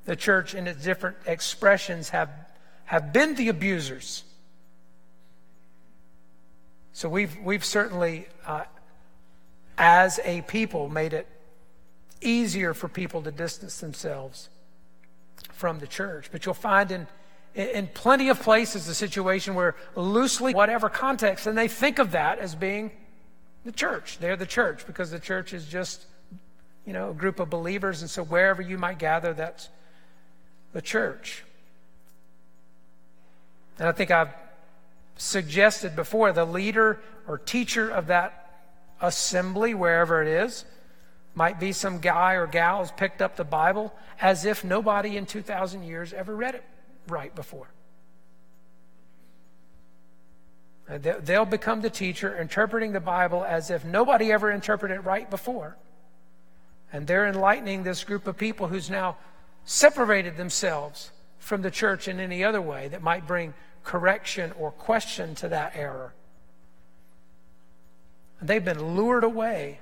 The 0.06 0.16
church, 0.16 0.54
in 0.54 0.68
its 0.68 0.84
different 0.84 1.18
expressions, 1.26 2.10
have, 2.10 2.30
have 2.86 3.13
been 3.13 3.36
the 3.36 3.48
abusers 3.48 4.24
so 6.94 7.10
we've, 7.10 7.36
we've 7.39 7.66
certainly, 7.66 8.28
uh, 8.46 8.66
as 9.80 10.20
a 10.24 10.42
people, 10.44 10.89
made 10.89 11.13
it 11.13 11.28
easier 12.24 12.74
for 12.74 12.88
people 12.88 13.22
to 13.24 13.32
distance 13.32 13.80
themselves 13.80 14.50
from 15.52 15.80
the 15.80 15.88
church. 15.88 16.30
But 16.32 16.46
you'll 16.46 16.56
find 16.56 16.92
in, 16.92 17.08
in 17.56 17.88
plenty 17.88 18.30
of 18.30 18.42
places 18.42 18.86
the 18.86 18.94
situation 18.94 19.56
where 19.56 19.76
loosely, 19.96 20.54
whatever 20.54 20.90
context, 20.90 21.48
and 21.48 21.58
they 21.58 21.68
think 21.68 22.00
of 22.00 22.12
that 22.12 22.40
as 22.40 22.56
being 22.56 22.92
the 23.66 23.72
church. 23.72 24.18
They're 24.20 24.36
the 24.36 24.46
church 24.46 24.86
because 24.86 25.12
the 25.12 25.20
church 25.20 25.54
is 25.54 25.66
just, 25.66 26.06
you 26.86 26.94
know, 26.94 27.12
a 27.12 27.14
group 27.14 27.40
of 27.40 27.50
believers. 27.50 28.02
And 28.02 28.10
so 28.10 28.24
wherever 28.24 28.62
you 28.62 28.78
might 28.78 29.00
gather, 29.00 29.34
that's 29.34 29.70
the 30.74 30.82
church. 30.82 31.44
And 33.80 33.88
I 33.88 33.92
think 33.92 34.12
I've 34.12 34.34
suggested 35.16 35.96
before, 35.96 36.32
the 36.32 36.46
leader 36.46 37.00
or 37.28 37.38
teacher 37.38 37.90
of 37.90 38.08
that 38.08 38.66
assembly, 39.02 39.74
wherever 39.74 40.22
it 40.22 40.28
is, 40.28 40.66
might 41.36 41.60
be 41.60 41.72
some 41.72 42.00
guy 42.00 42.34
or 42.34 42.48
gal 42.48 42.80
who's 42.80 42.91
picked 42.91 43.22
up 43.22 43.36
the 43.36 43.43
Bible 43.43 43.93
as 44.22 44.46
if 44.46 44.63
nobody 44.63 45.17
in 45.17 45.26
2,000 45.26 45.84
years 45.84 46.13
ever 46.13 46.36
read 46.36 46.56
it 46.56 46.63
right 47.08 47.34
before. 47.36 47.67
They'll 50.88 51.46
become 51.46 51.82
the 51.82 51.89
teacher 51.89 52.38
interpreting 52.38 52.91
the 52.91 53.00
Bible 53.00 53.43
as 53.43 53.72
if 53.72 53.86
nobody 53.86 54.32
ever 54.32 54.52
interpreted 54.52 54.98
it 54.98 55.02
right 55.02 55.30
before. 55.30 55.78
And 56.91 57.08
they're 57.08 57.28
enlightening 57.28 57.84
this 57.84 58.04
group 58.04 58.28
of 58.28 58.38
people 58.38 58.67
who's 58.67 58.89
now 58.89 59.17
separated 59.65 60.38
themselves 60.38 61.12
from 61.39 61.62
the 61.62 61.72
church 61.72 62.08
in 62.08 62.19
any 62.19 62.43
other 62.43 62.62
way 62.62 62.89
that 62.89 63.02
might 63.02 63.26
bring 63.26 63.54
correction 63.84 64.52
or 64.60 64.72
question 64.72 65.36
to 65.36 65.48
that 65.50 65.74
error. 65.76 66.13
And 68.39 68.48
they've 68.48 68.63
been 68.63 68.96
lured 68.96 69.24
away 69.24 69.80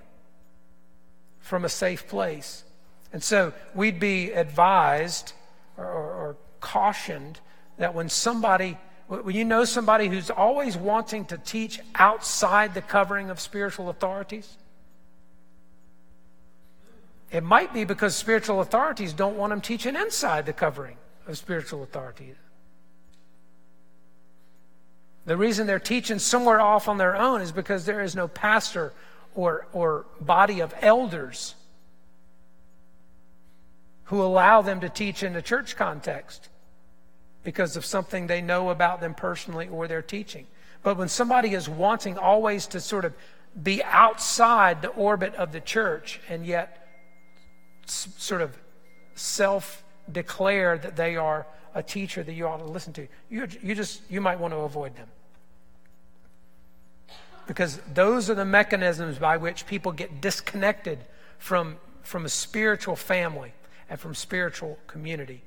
from 1.41 1.65
a 1.65 1.69
safe 1.69 2.07
place. 2.07 2.63
And 3.11 3.21
so 3.21 3.53
we'd 3.75 3.99
be 3.99 4.31
advised 4.31 5.33
or, 5.77 5.85
or, 5.85 6.37
cautioned 6.61 7.39
that 7.77 7.95
when 7.95 8.07
somebody, 8.07 8.77
when 9.07 9.35
you 9.35 9.43
know 9.43 9.65
somebody 9.65 10.07
who's 10.07 10.29
always 10.29 10.77
wanting 10.77 11.25
to 11.25 11.37
teach 11.39 11.79
outside 11.95 12.75
the 12.75 12.83
covering 12.83 13.31
of 13.31 13.39
spiritual 13.39 13.89
authorities, 13.89 14.57
it 17.31 17.41
might 17.41 17.73
be 17.73 17.83
because 17.83 18.15
spiritual 18.15 18.61
authorities 18.61 19.11
don't 19.11 19.37
want 19.37 19.49
them 19.49 19.59
teaching 19.59 19.95
inside 19.95 20.45
the 20.45 20.53
covering 20.53 20.97
of 21.25 21.35
spiritual 21.35 21.81
authorities. 21.81 22.35
The 25.25 25.37
reason 25.37 25.65
they're 25.65 25.79
teaching 25.79 26.19
somewhere 26.19 26.59
off 26.59 26.87
on 26.87 26.97
their 26.97 27.15
own 27.15 27.41
is 27.41 27.51
because 27.51 27.85
there 27.85 28.01
is 28.01 28.15
no 28.15 28.27
pastor 28.27 28.93
or, 29.35 29.67
or 29.73 30.05
body 30.19 30.59
of 30.59 30.73
elders 30.81 31.55
who 34.05 34.21
allow 34.21 34.61
them 34.61 34.81
to 34.81 34.89
teach 34.89 35.23
in 35.23 35.33
the 35.33 35.41
church 35.41 35.75
context 35.75 36.49
because 37.43 37.77
of 37.77 37.85
something 37.85 38.27
they 38.27 38.41
know 38.41 38.69
about 38.69 39.01
them 39.01 39.13
personally 39.13 39.67
or 39.69 39.87
their 39.87 40.01
teaching. 40.01 40.45
But 40.83 40.97
when 40.97 41.07
somebody 41.07 41.53
is 41.53 41.69
wanting 41.69 42.17
always 42.17 42.67
to 42.67 42.79
sort 42.79 43.05
of 43.05 43.13
be 43.61 43.83
outside 43.83 44.81
the 44.81 44.89
orbit 44.89 45.35
of 45.35 45.51
the 45.51 45.59
church 45.59 46.19
and 46.29 46.45
yet 46.45 46.87
sort 47.85 48.41
of 48.41 48.57
self 49.15 49.83
declare 50.11 50.77
that 50.77 50.95
they 50.95 51.15
are 51.15 51.45
a 51.73 51.83
teacher 51.83 52.23
that 52.23 52.33
you 52.33 52.47
ought 52.47 52.57
to 52.57 52.65
listen 52.65 52.93
to. 52.93 53.07
You, 53.29 53.47
you 53.61 53.75
just, 53.75 54.01
you 54.09 54.21
might 54.21 54.39
want 54.39 54.53
to 54.53 54.59
avoid 54.59 54.95
them. 54.95 55.07
Because 57.47 57.79
those 57.93 58.29
are 58.29 58.35
the 58.35 58.45
mechanisms 58.45 59.17
by 59.17 59.37
which 59.37 59.65
people 59.65 59.91
get 59.91 60.21
disconnected 60.21 60.99
from, 61.37 61.77
from 62.03 62.25
a 62.25 62.29
spiritual 62.29 62.95
family 62.95 63.53
and 63.89 63.99
from 63.99 64.15
spiritual 64.15 64.77
community. 64.87 65.41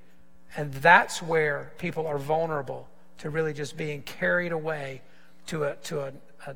And 0.57 0.72
that's 0.74 1.22
where 1.22 1.72
people 1.78 2.07
are 2.07 2.18
vulnerable 2.18 2.88
to 3.18 3.30
really 3.30 3.52
just 3.52 3.76
being 3.76 4.02
carried 4.02 4.52
away 4.52 5.02
to 5.46 5.64
a, 5.64 5.76
to 5.76 6.00
a, 6.00 6.12
a, 6.46 6.54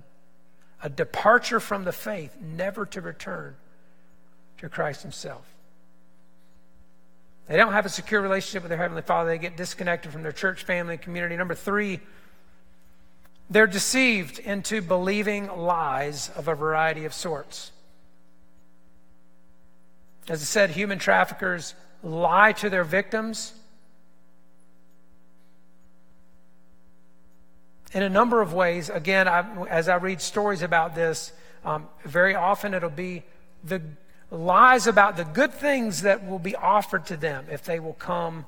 a 0.83 0.89
departure 0.89 1.61
from 1.61 1.85
the 1.85 1.93
faith, 1.93 2.37
never 2.41 2.85
to 2.87 3.01
return 3.01 3.57
to 4.59 4.69
Christ 4.69 5.03
Himself. 5.03 5.47
They 7.47 7.57
don't 7.57 7.73
have 7.73 7.87
a 7.87 7.91
secure 7.91 8.21
relationship 8.21 8.63
with 8.63 8.69
their 8.69 8.79
Heavenly 8.79 9.03
Father. 9.03 9.31
They 9.31 9.39
get 9.39 9.57
disconnected 9.57 10.13
from 10.13 10.23
their 10.23 10.33
church 10.33 10.65
family 10.65 10.95
and 10.95 11.03
community. 11.03 11.37
Number 11.37 11.55
three, 11.55 12.01
they're 13.51 13.67
deceived 13.67 14.39
into 14.39 14.83
believing 14.83 15.49
lies 15.49 16.31
of 16.37 16.49
a 16.49 16.55
variety 16.55 17.05
of 17.05 17.15
sorts. 17.15 17.73
As 20.29 20.43
I 20.43 20.45
said, 20.45 20.71
human 20.71 20.99
traffickers 20.99 21.75
lie 22.03 22.53
to 22.53 22.69
their 22.69 22.85
victims 22.85 23.55
in 27.93 28.03
a 28.03 28.09
number 28.09 28.43
of 28.43 28.53
ways. 28.53 28.91
Again, 28.91 29.27
I, 29.27 29.67
as 29.69 29.89
I 29.89 29.97
read 29.97 30.21
stories 30.21 30.63
about 30.63 30.95
this, 30.95 31.33
um, 31.65 31.89
very 32.05 32.35
often 32.35 32.75
it'll 32.75 32.91
be 32.91 33.23
the 33.65 33.81
lies 34.31 34.87
about 34.87 35.17
the 35.17 35.25
good 35.25 35.53
things 35.53 36.03
that 36.03 36.27
will 36.27 36.39
be 36.39 36.55
offered 36.55 37.07
to 37.07 37.17
them 37.17 37.47
if 37.51 37.65
they 37.65 37.81
will 37.81 37.95
come 37.95 38.45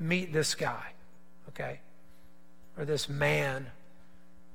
meet 0.00 0.32
this 0.32 0.54
guy, 0.54 0.92
okay? 1.50 1.80
Or 2.78 2.84
this 2.86 3.08
man, 3.08 3.66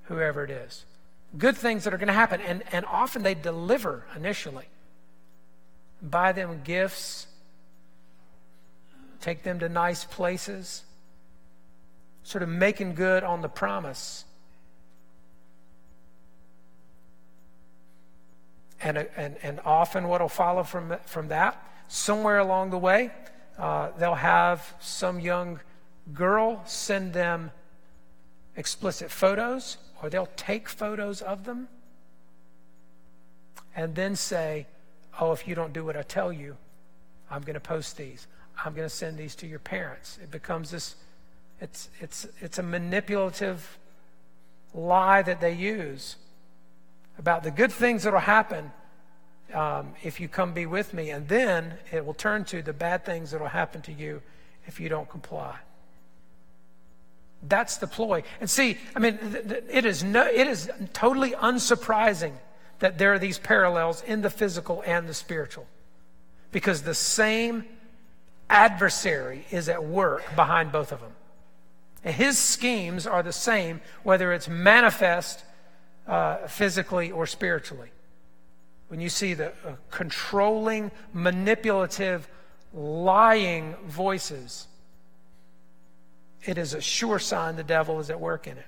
whoever 0.07 0.43
it 0.43 0.49
is. 0.49 0.85
Good 1.37 1.57
things 1.57 1.83
that 1.83 1.93
are 1.93 1.97
going 1.97 2.07
to 2.07 2.13
happen. 2.13 2.41
And, 2.41 2.63
and 2.71 2.85
often 2.85 3.23
they 3.23 3.33
deliver 3.33 4.05
initially. 4.15 4.65
Buy 6.01 6.31
them 6.31 6.61
gifts, 6.63 7.27
take 9.19 9.43
them 9.43 9.59
to 9.59 9.69
nice 9.69 10.05
places, 10.05 10.83
sort 12.23 12.43
of 12.43 12.49
making 12.49 12.95
good 12.95 13.23
on 13.23 13.41
the 13.41 13.49
promise. 13.49 14.25
And, 18.79 18.97
and, 19.17 19.37
and 19.41 19.59
often 19.65 20.07
what 20.07 20.21
will 20.21 20.29
follow 20.29 20.63
from, 20.63 20.95
from 21.05 21.29
that, 21.29 21.61
somewhere 21.87 22.37
along 22.37 22.69
the 22.69 22.77
way, 22.77 23.11
uh, 23.57 23.89
they'll 23.97 24.13
have 24.13 24.75
some 24.79 25.19
young 25.19 25.59
girl 26.13 26.61
send 26.65 27.13
them 27.13 27.51
explicit 28.55 29.09
photos, 29.09 29.77
or 30.01 30.09
they'll 30.09 30.29
take 30.35 30.69
photos 30.69 31.21
of 31.21 31.45
them 31.45 31.67
and 33.75 33.95
then 33.95 34.15
say, 34.15 34.67
Oh, 35.19 35.31
if 35.31 35.47
you 35.47 35.55
don't 35.55 35.73
do 35.73 35.83
what 35.83 35.97
I 35.97 36.03
tell 36.03 36.31
you, 36.31 36.57
I'm 37.29 37.41
going 37.41 37.55
to 37.55 37.59
post 37.59 37.97
these. 37.97 38.27
I'm 38.63 38.73
going 38.73 38.87
to 38.87 38.93
send 38.93 39.17
these 39.17 39.35
to 39.35 39.47
your 39.47 39.59
parents. 39.59 40.19
It 40.21 40.31
becomes 40.31 40.71
this, 40.71 40.95
it's, 41.59 41.89
it's, 41.99 42.27
it's 42.39 42.57
a 42.57 42.63
manipulative 42.63 43.77
lie 44.73 45.21
that 45.23 45.41
they 45.41 45.53
use 45.53 46.17
about 47.17 47.43
the 47.43 47.51
good 47.51 47.71
things 47.71 48.03
that 48.03 48.13
will 48.13 48.19
happen 48.19 48.71
um, 49.53 49.93
if 50.03 50.19
you 50.19 50.27
come 50.27 50.53
be 50.53 50.65
with 50.65 50.93
me. 50.93 51.09
And 51.09 51.27
then 51.27 51.73
it 51.91 52.05
will 52.05 52.13
turn 52.13 52.45
to 52.45 52.61
the 52.61 52.73
bad 52.73 53.05
things 53.05 53.31
that 53.31 53.41
will 53.41 53.47
happen 53.47 53.81
to 53.83 53.93
you 53.93 54.21
if 54.65 54.79
you 54.79 54.89
don't 54.89 55.09
comply. 55.09 55.55
That's 57.43 57.77
the 57.77 57.87
ploy. 57.87 58.23
And 58.39 58.49
see, 58.49 58.77
I 58.95 58.99
mean, 58.99 59.19
it 59.69 59.85
is, 59.85 60.03
no, 60.03 60.25
it 60.25 60.47
is 60.47 60.69
totally 60.93 61.31
unsurprising 61.31 62.33
that 62.79 62.97
there 62.97 63.13
are 63.13 63.19
these 63.19 63.37
parallels 63.39 64.03
in 64.03 64.21
the 64.21 64.29
physical 64.29 64.83
and 64.85 65.07
the 65.07 65.13
spiritual. 65.13 65.67
Because 66.51 66.83
the 66.83 66.95
same 66.95 67.65
adversary 68.49 69.45
is 69.51 69.69
at 69.69 69.83
work 69.83 70.23
behind 70.35 70.71
both 70.71 70.91
of 70.91 71.01
them. 71.01 71.11
And 72.03 72.15
his 72.15 72.37
schemes 72.37 73.05
are 73.05 73.23
the 73.23 73.33
same, 73.33 73.81
whether 74.03 74.31
it's 74.31 74.47
manifest 74.47 75.43
uh, 76.07 76.47
physically 76.47 77.11
or 77.11 77.25
spiritually. 77.27 77.89
When 78.87 79.01
you 79.01 79.09
see 79.09 79.33
the 79.33 79.49
uh, 79.49 79.75
controlling, 79.91 80.91
manipulative, 81.13 82.27
lying 82.73 83.75
voices, 83.85 84.67
it 86.47 86.57
is 86.57 86.73
a 86.73 86.81
sure 86.81 87.19
sign 87.19 87.55
the 87.55 87.63
devil 87.63 87.99
is 87.99 88.09
at 88.09 88.19
work 88.19 88.47
in 88.47 88.57
it. 88.57 88.65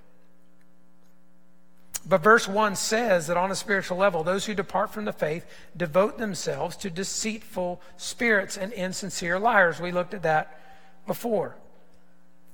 But 2.08 2.22
verse 2.22 2.48
1 2.48 2.76
says 2.76 3.28
that 3.28 3.38
on 3.38 3.52
a 3.52 3.56
spiritual 3.56 3.98
level, 3.98 4.24
those 4.24 4.46
who 4.46 4.56
depart 4.56 4.92
from 4.92 5.06
the 5.06 5.14
faith 5.14 5.46
devote 5.76 6.18
themselves 6.18 6.76
to 6.78 6.90
deceitful 6.90 7.82
spirits 7.98 8.58
and 8.58 8.72
insincere 8.74 9.38
liars. 9.38 9.80
We 9.80 9.92
looked 9.92 10.14
at 10.14 10.24
that 10.24 10.60
before. 11.06 11.56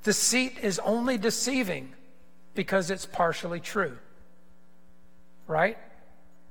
Deceit 0.04 0.58
is 0.62 0.80
only 0.80 1.18
deceiving 1.18 1.94
because 2.54 2.90
it's 2.92 3.06
partially 3.06 3.60
true 3.60 3.98
right? 5.48 5.78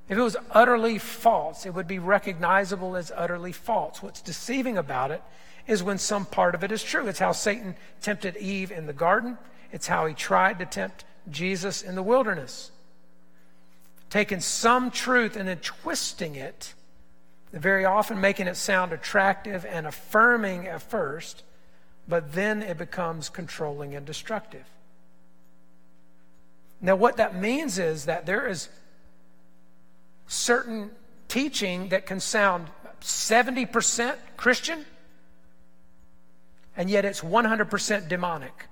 If 0.09 0.19
it 0.19 0.23
was 0.23 0.37
utterly 0.51 0.99
false, 0.99 1.67
it 1.67 1.75
would 1.75 1.89
be 1.89 1.99
recognizable 1.99 2.97
as 2.97 3.11
utterly 3.15 3.53
false. 3.53 4.03
What's 4.03 4.21
deceiving 4.21 4.77
about 4.77 5.11
it 5.11 5.23
is 5.67 5.83
when 5.83 5.99
some 5.99 6.27
part 6.27 6.55
of 6.55 6.63
it 6.63 6.73
is 6.73 6.83
true. 6.83 7.07
It's 7.07 7.19
how 7.19 7.33
Satan 7.33 7.75
tempted 8.03 8.37
Eve 8.37 8.71
in 8.71 8.87
the 8.87 8.93
garden, 8.93 9.39
it's 9.73 9.87
how 9.87 10.07
he 10.07 10.15
tried 10.15 10.59
to 10.59 10.67
tempt 10.67 11.05
Jesus 11.31 11.83
in 11.83 11.95
the 11.95 12.03
wilderness. 12.03 12.71
Taking 14.11 14.41
some 14.41 14.91
truth 14.91 15.37
and 15.37 15.49
then 15.49 15.59
twisting 15.59 16.37
it, 16.37 16.75
very 17.53 17.85
often 17.85 18.21
making 18.21 18.47
it 18.47 18.57
sound 18.57 18.93
attractive 18.93 19.65
and 19.65 19.87
affirming 19.87 20.67
at 20.67 20.83
first, 20.83 21.43
but 22.07 22.33
then 22.33 22.63
it 22.63 22.79
becomes 22.79 23.29
controlling 23.29 23.95
and 23.95 24.05
destructive. 24.05 24.65
Now, 26.81 26.97
what 26.97 27.17
that 27.17 27.35
means 27.35 27.79
is 27.79 28.05
that 28.05 28.27
there 28.27 28.47
is 28.47 28.69
certain 30.27 30.91
teaching 31.29 31.89
that 31.89 32.07
can 32.07 32.21
sound 32.21 32.69
70% 33.01 34.17
Christian, 34.37 34.85
and 36.77 36.91
yet 36.91 37.05
it's 37.05 37.21
100% 37.21 38.09
demonic. 38.09 38.67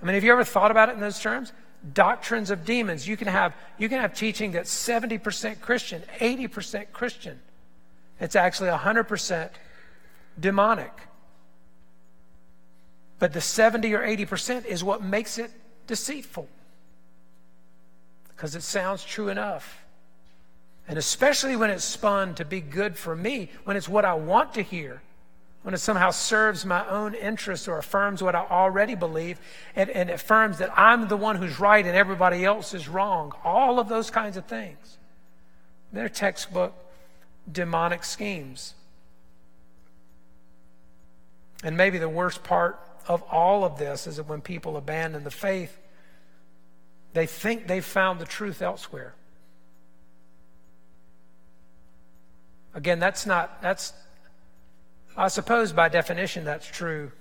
I 0.00 0.04
mean, 0.04 0.14
have 0.14 0.24
you 0.24 0.32
ever 0.32 0.44
thought 0.44 0.70
about 0.70 0.88
it 0.88 0.92
in 0.92 1.00
those 1.00 1.20
terms? 1.20 1.52
Doctrines 1.92 2.50
of 2.50 2.64
demons. 2.64 3.06
You 3.06 3.16
can 3.16 3.28
have, 3.28 3.54
you 3.78 3.88
can 3.88 4.00
have 4.00 4.14
teaching 4.14 4.52
that's 4.52 4.72
70% 4.72 5.60
Christian, 5.60 6.02
80% 6.18 6.92
Christian. 6.92 7.40
It's 8.18 8.36
actually 8.36 8.70
100% 8.70 9.50
demonic. 10.38 10.92
But 13.18 13.32
the 13.32 13.40
70 13.40 13.92
or 13.94 14.00
80% 14.00 14.64
is 14.66 14.82
what 14.82 15.02
makes 15.02 15.38
it 15.38 15.50
deceitful 15.86 16.48
because 18.28 18.54
it 18.54 18.62
sounds 18.62 19.04
true 19.04 19.28
enough. 19.28 19.84
And 20.88 20.98
especially 20.98 21.56
when 21.56 21.68
it's 21.68 21.84
spun 21.84 22.34
to 22.36 22.44
be 22.44 22.62
good 22.62 22.96
for 22.96 23.14
me, 23.14 23.50
when 23.64 23.76
it's 23.76 23.88
what 23.88 24.06
I 24.06 24.14
want 24.14 24.54
to 24.54 24.62
hear, 24.62 25.02
when 25.62 25.74
it 25.74 25.78
somehow 25.78 26.10
serves 26.10 26.64
my 26.64 26.88
own 26.88 27.14
interests 27.14 27.68
or 27.68 27.76
affirms 27.76 28.22
what 28.22 28.34
I 28.34 28.40
already 28.40 28.94
believe, 28.94 29.38
and, 29.76 29.90
and 29.90 30.08
affirms 30.08 30.58
that 30.58 30.70
I'm 30.78 31.08
the 31.08 31.16
one 31.16 31.36
who's 31.36 31.60
right 31.60 31.84
and 31.84 31.94
everybody 31.94 32.44
else 32.44 32.72
is 32.72 32.88
wrong. 32.88 33.32
All 33.44 33.78
of 33.78 33.88
those 33.88 34.10
kinds 34.10 34.36
of 34.36 34.46
things. 34.46 34.98
They're 35.92 36.08
textbook 36.08 36.74
demonic 37.50 38.04
schemes. 38.04 38.74
And 41.62 41.76
maybe 41.76 41.98
the 41.98 42.08
worst 42.08 42.42
part 42.42 42.80
of 43.06 43.22
all 43.24 43.64
of 43.64 43.78
this 43.78 44.06
is 44.06 44.16
that 44.16 44.26
when 44.26 44.40
people 44.40 44.76
abandon 44.76 45.24
the 45.24 45.30
faith, 45.30 45.76
they 47.12 47.26
think 47.26 47.66
they've 47.66 47.84
found 47.84 48.18
the 48.18 48.24
truth 48.24 48.62
elsewhere. 48.62 49.14
Again, 52.72 52.98
that's 53.00 53.26
not, 53.26 53.60
that's, 53.60 53.92
I 55.16 55.28
suppose 55.28 55.72
by 55.72 55.88
definition 55.88 56.44
that's 56.44 56.66
true. 56.66 57.12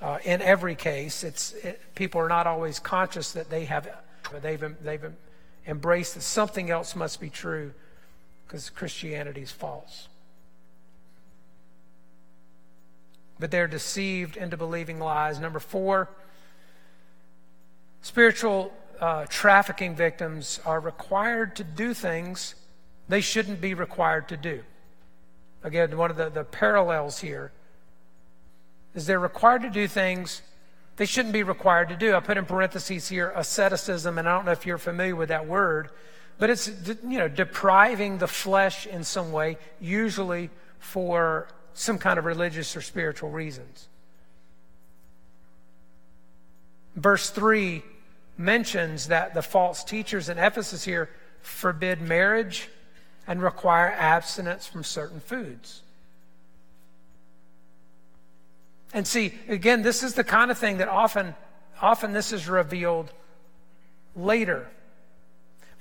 Uh, 0.00 0.18
in 0.24 0.42
every 0.42 0.74
case, 0.74 1.24
it's, 1.24 1.52
it, 1.54 1.80
people 1.94 2.20
are 2.20 2.28
not 2.28 2.46
always 2.46 2.78
conscious 2.78 3.32
that 3.32 3.48
they 3.48 3.64
have, 3.64 3.88
they've, 4.42 4.62
they've 4.82 5.12
embraced 5.66 6.14
that 6.14 6.22
something 6.22 6.70
else 6.70 6.94
must 6.94 7.20
be 7.20 7.30
true 7.30 7.72
because 8.46 8.68
Christianity 8.68 9.40
is 9.40 9.50
false. 9.50 10.08
But 13.38 13.50
they're 13.50 13.68
deceived 13.68 14.36
into 14.36 14.56
believing 14.56 14.98
lies. 14.98 15.38
Number 15.38 15.58
four, 15.58 16.10
Spiritual 18.06 18.72
uh, 19.00 19.26
trafficking 19.28 19.96
victims 19.96 20.60
are 20.64 20.78
required 20.78 21.56
to 21.56 21.64
do 21.64 21.92
things 21.92 22.54
they 23.08 23.20
shouldn't 23.20 23.60
be 23.60 23.74
required 23.74 24.28
to 24.28 24.36
do. 24.36 24.62
Again, 25.66 25.98
one 25.98 26.12
of 26.12 26.16
the, 26.16 26.30
the 26.30 26.44
parallels 26.44 27.18
here 27.18 27.50
is 28.94 29.04
they're 29.04 29.18
required 29.18 29.62
to 29.62 29.70
do 29.70 29.88
things 29.88 30.40
they 30.96 31.06
shouldn't 31.06 31.32
be 31.32 31.42
required 31.42 31.90
to 31.90 31.96
do. 31.96 32.14
I 32.14 32.20
put 32.20 32.38
in 32.38 32.46
parentheses 32.46 33.08
here 33.08 33.32
asceticism, 33.34 34.16
and 34.16 34.28
I 34.28 34.34
don't 34.34 34.46
know 34.46 34.52
if 34.52 34.64
you're 34.64 34.78
familiar 34.78 35.14
with 35.14 35.28
that 35.28 35.46
word, 35.46 35.90
but 36.38 36.50
it's 36.50 36.68
you 36.68 37.18
know 37.18 37.28
depriving 37.28 38.18
the 38.18 38.28
flesh 38.28 38.86
in 38.86 39.04
some 39.04 39.32
way, 39.32 39.58
usually 39.80 40.50
for 40.78 41.48
some 41.74 41.98
kind 41.98 42.18
of 42.18 42.24
religious 42.24 42.76
or 42.76 42.80
spiritual 42.80 43.30
reasons. 43.30 43.88
Verse 46.94 47.28
3 47.28 47.82
mentions 48.38 49.08
that 49.08 49.34
the 49.34 49.42
false 49.42 49.84
teachers 49.84 50.28
in 50.28 50.38
Ephesus 50.38 50.84
here 50.84 51.10
forbid 51.42 52.00
marriage 52.00 52.70
and 53.26 53.42
require 53.42 53.90
abstinence 53.98 54.66
from 54.66 54.84
certain 54.84 55.20
foods. 55.20 55.82
And 58.92 59.06
see, 59.06 59.34
again, 59.48 59.82
this 59.82 60.02
is 60.02 60.14
the 60.14 60.24
kind 60.24 60.50
of 60.50 60.58
thing 60.58 60.78
that 60.78 60.88
often, 60.88 61.34
often 61.82 62.12
this 62.12 62.32
is 62.32 62.48
revealed 62.48 63.12
later. 64.14 64.68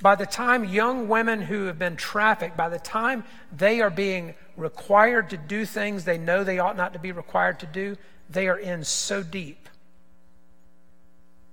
By 0.02 0.16
the 0.16 0.26
time 0.26 0.66
young 0.66 1.08
women 1.08 1.42
who 1.42 1.66
have 1.66 1.80
been 1.80 1.96
trafficked, 1.96 2.58
by 2.58 2.70
the 2.70 2.80
time 2.80 3.24
they 3.56 3.80
are 3.82 3.90
being 3.90 4.34
required 4.58 5.30
to 5.30 5.38
do 5.38 5.66
things 5.66 6.04
they 6.04 6.18
know 6.18 6.44
they 6.44 6.60
ought 6.60 6.76
not 6.76 6.94
to 6.94 7.00
be 7.00 7.12
required 7.12 7.60
to 7.60 7.66
do, 7.66 7.96
they 8.30 8.48
are 8.48 8.58
in 8.58 8.84
so 8.84 9.24
deep 9.24 9.70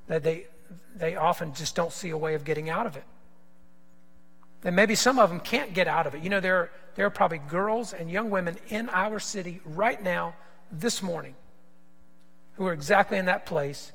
that 0.08 0.22
they, 0.22 0.46
they 0.96 1.14
often 1.14 1.54
just 1.54 1.76
don't 1.76 1.92
see 1.92 2.10
a 2.10 2.16
way 2.16 2.34
of 2.34 2.44
getting 2.44 2.68
out 2.68 2.86
of 2.86 2.96
it. 2.96 3.04
And 4.64 4.76
maybe 4.76 4.94
some 4.94 5.18
of 5.18 5.28
them 5.28 5.40
can't 5.40 5.74
get 5.74 5.88
out 5.88 6.06
of 6.06 6.14
it. 6.14 6.22
You 6.22 6.30
know, 6.30 6.40
there 6.40 6.56
are, 6.56 6.70
there 6.94 7.06
are 7.06 7.10
probably 7.10 7.38
girls 7.38 7.92
and 7.92 8.10
young 8.10 8.30
women 8.30 8.56
in 8.68 8.88
our 8.90 9.18
city 9.18 9.60
right 9.64 10.02
now, 10.02 10.34
this 10.70 11.02
morning, 11.02 11.34
who 12.54 12.66
are 12.66 12.72
exactly 12.72 13.18
in 13.18 13.26
that 13.26 13.44
place 13.44 13.92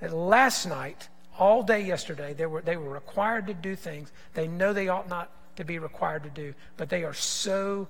that 0.00 0.12
last 0.12 0.66
night, 0.66 1.08
all 1.38 1.62
day 1.62 1.80
yesterday, 1.84 2.34
they 2.34 2.46
were, 2.46 2.62
they 2.62 2.76
were 2.76 2.90
required 2.90 3.46
to 3.46 3.54
do 3.54 3.74
things 3.74 4.12
they 4.34 4.46
know 4.46 4.72
they 4.72 4.88
ought 4.88 5.08
not 5.08 5.30
to 5.56 5.64
be 5.64 5.78
required 5.78 6.22
to 6.22 6.30
do, 6.30 6.54
but 6.76 6.88
they 6.88 7.02
are 7.04 7.14
so 7.14 7.88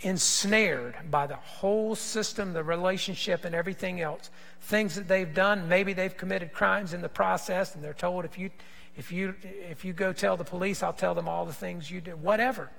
ensnared 0.00 0.94
by 1.10 1.26
the 1.26 1.36
whole 1.36 1.94
system, 1.94 2.52
the 2.52 2.64
relationship, 2.64 3.44
and 3.44 3.54
everything 3.54 4.00
else. 4.00 4.30
Things 4.62 4.94
that 4.94 5.08
they've 5.08 5.32
done, 5.32 5.68
maybe 5.68 5.92
they've 5.92 6.16
committed 6.16 6.52
crimes 6.52 6.94
in 6.94 7.02
the 7.02 7.08
process, 7.08 7.74
and 7.74 7.84
they're 7.84 7.92
told 7.92 8.24
if 8.24 8.38
you 8.38 8.50
if 8.96 9.12
you 9.12 9.34
if 9.42 9.84
you 9.84 9.92
go 9.92 10.12
tell 10.12 10.36
the 10.36 10.44
police, 10.44 10.82
I'll 10.82 10.92
tell 10.92 11.14
them 11.14 11.28
all 11.28 11.46
the 11.46 11.52
things 11.52 11.90
you 11.90 12.00
did. 12.00 12.22
Whatever. 12.22 12.70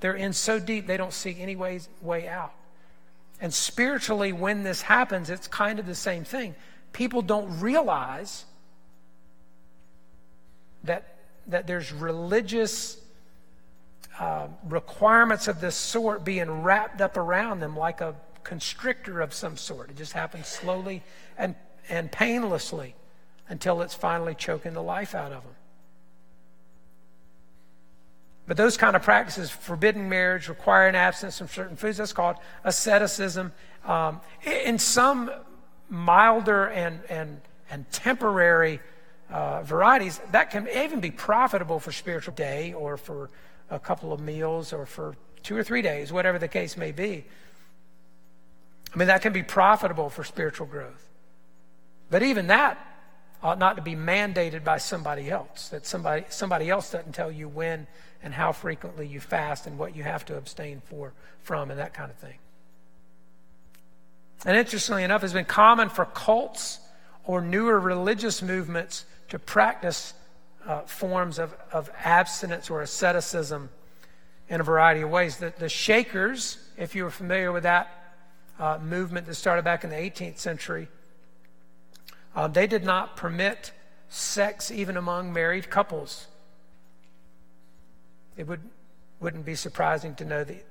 They're 0.00 0.14
in 0.14 0.32
so 0.32 0.58
deep 0.58 0.86
they 0.86 0.96
don't 0.96 1.12
see 1.12 1.36
any 1.38 1.56
ways, 1.56 1.88
way 2.02 2.28
out. 2.28 2.52
And 3.40 3.52
spiritually, 3.52 4.32
when 4.32 4.62
this 4.62 4.82
happens, 4.82 5.30
it's 5.30 5.48
kind 5.48 5.78
of 5.78 5.86
the 5.86 5.94
same 5.94 6.24
thing. 6.24 6.54
People 6.92 7.22
don't 7.22 7.60
realize 7.60 8.44
that, 10.84 11.16
that 11.46 11.66
there's 11.66 11.92
religious 11.92 13.00
uh, 14.18 14.48
requirements 14.68 15.48
of 15.48 15.60
this 15.60 15.74
sort 15.74 16.24
being 16.24 16.62
wrapped 16.62 17.00
up 17.00 17.16
around 17.16 17.60
them 17.60 17.76
like 17.76 18.00
a 18.00 18.14
constrictor 18.44 19.20
of 19.20 19.32
some 19.32 19.56
sort. 19.56 19.90
It 19.90 19.96
just 19.96 20.12
happens 20.12 20.46
slowly 20.46 21.02
and, 21.38 21.54
and 21.88 22.12
painlessly 22.12 22.94
until 23.48 23.82
it's 23.82 23.94
finally 23.94 24.34
choking 24.34 24.72
the 24.72 24.82
life 24.82 25.14
out 25.14 25.32
of 25.32 25.42
them. 25.42 25.54
But 28.46 28.56
those 28.56 28.76
kind 28.76 28.94
of 28.94 29.02
practices, 29.02 29.50
forbidding 29.50 30.08
marriage, 30.08 30.48
requiring 30.48 30.94
abstinence 30.94 31.38
from 31.38 31.48
certain 31.48 31.76
foods, 31.76 31.96
that's 31.96 32.12
called 32.12 32.36
asceticism. 32.62 33.52
Um, 33.86 34.20
in 34.44 34.78
some 34.78 35.30
milder 35.88 36.66
and, 36.66 37.00
and, 37.08 37.40
and 37.70 37.90
temporary 37.90 38.80
uh, 39.30 39.62
varieties, 39.62 40.20
that 40.32 40.50
can 40.50 40.68
even 40.68 41.00
be 41.00 41.10
profitable 41.10 41.80
for 41.80 41.90
spiritual 41.90 42.34
day 42.34 42.74
or 42.74 42.96
for 42.98 43.30
a 43.70 43.78
couple 43.78 44.12
of 44.12 44.20
meals 44.20 44.72
or 44.74 44.84
for 44.84 45.16
two 45.42 45.56
or 45.56 45.64
three 45.64 45.82
days, 45.82 46.12
whatever 46.12 46.38
the 46.38 46.48
case 46.48 46.76
may 46.76 46.92
be. 46.92 47.24
I 48.92 48.96
mean, 48.96 49.08
that 49.08 49.22
can 49.22 49.32
be 49.32 49.42
profitable 49.42 50.10
for 50.10 50.22
spiritual 50.22 50.66
growth. 50.66 51.08
But 52.10 52.22
even 52.22 52.46
that 52.48 52.93
ought 53.44 53.58
not 53.58 53.76
to 53.76 53.82
be 53.82 53.94
mandated 53.94 54.64
by 54.64 54.78
somebody 54.78 55.30
else, 55.30 55.68
that 55.68 55.86
somebody, 55.86 56.24
somebody 56.30 56.70
else 56.70 56.90
doesn't 56.90 57.12
tell 57.12 57.30
you 57.30 57.46
when 57.46 57.86
and 58.22 58.32
how 58.32 58.52
frequently 58.52 59.06
you 59.06 59.20
fast 59.20 59.66
and 59.66 59.78
what 59.78 59.94
you 59.94 60.02
have 60.02 60.24
to 60.24 60.34
abstain 60.34 60.80
for, 60.86 61.12
from 61.42 61.70
and 61.70 61.78
that 61.78 61.92
kind 61.92 62.10
of 62.10 62.16
thing. 62.16 62.38
And 64.46 64.56
interestingly 64.56 65.04
enough, 65.04 65.22
it's 65.22 65.34
been 65.34 65.44
common 65.44 65.90
for 65.90 66.06
cults 66.06 66.80
or 67.24 67.42
newer 67.42 67.78
religious 67.78 68.40
movements 68.40 69.04
to 69.28 69.38
practice 69.38 70.14
uh, 70.66 70.80
forms 70.82 71.38
of, 71.38 71.54
of 71.70 71.90
abstinence 72.02 72.70
or 72.70 72.80
asceticism 72.80 73.68
in 74.48 74.60
a 74.60 74.64
variety 74.64 75.02
of 75.02 75.10
ways. 75.10 75.36
The, 75.36 75.52
the 75.58 75.68
Shakers, 75.68 76.56
if 76.78 76.94
you 76.94 77.04
were 77.04 77.10
familiar 77.10 77.52
with 77.52 77.64
that 77.64 78.14
uh, 78.58 78.78
movement 78.82 79.26
that 79.26 79.34
started 79.34 79.64
back 79.66 79.84
in 79.84 79.90
the 79.90 79.96
18th 79.96 80.38
century, 80.38 80.88
uh, 82.34 82.48
they 82.48 82.66
did 82.66 82.84
not 82.84 83.16
permit 83.16 83.72
sex 84.08 84.70
even 84.70 84.96
among 84.96 85.32
married 85.32 85.70
couples. 85.70 86.26
It 88.36 88.46
would, 88.46 88.60
wouldn't 89.20 89.44
be 89.44 89.54
surprising 89.54 90.14
to 90.16 90.24
know 90.24 90.44
that 90.44 90.64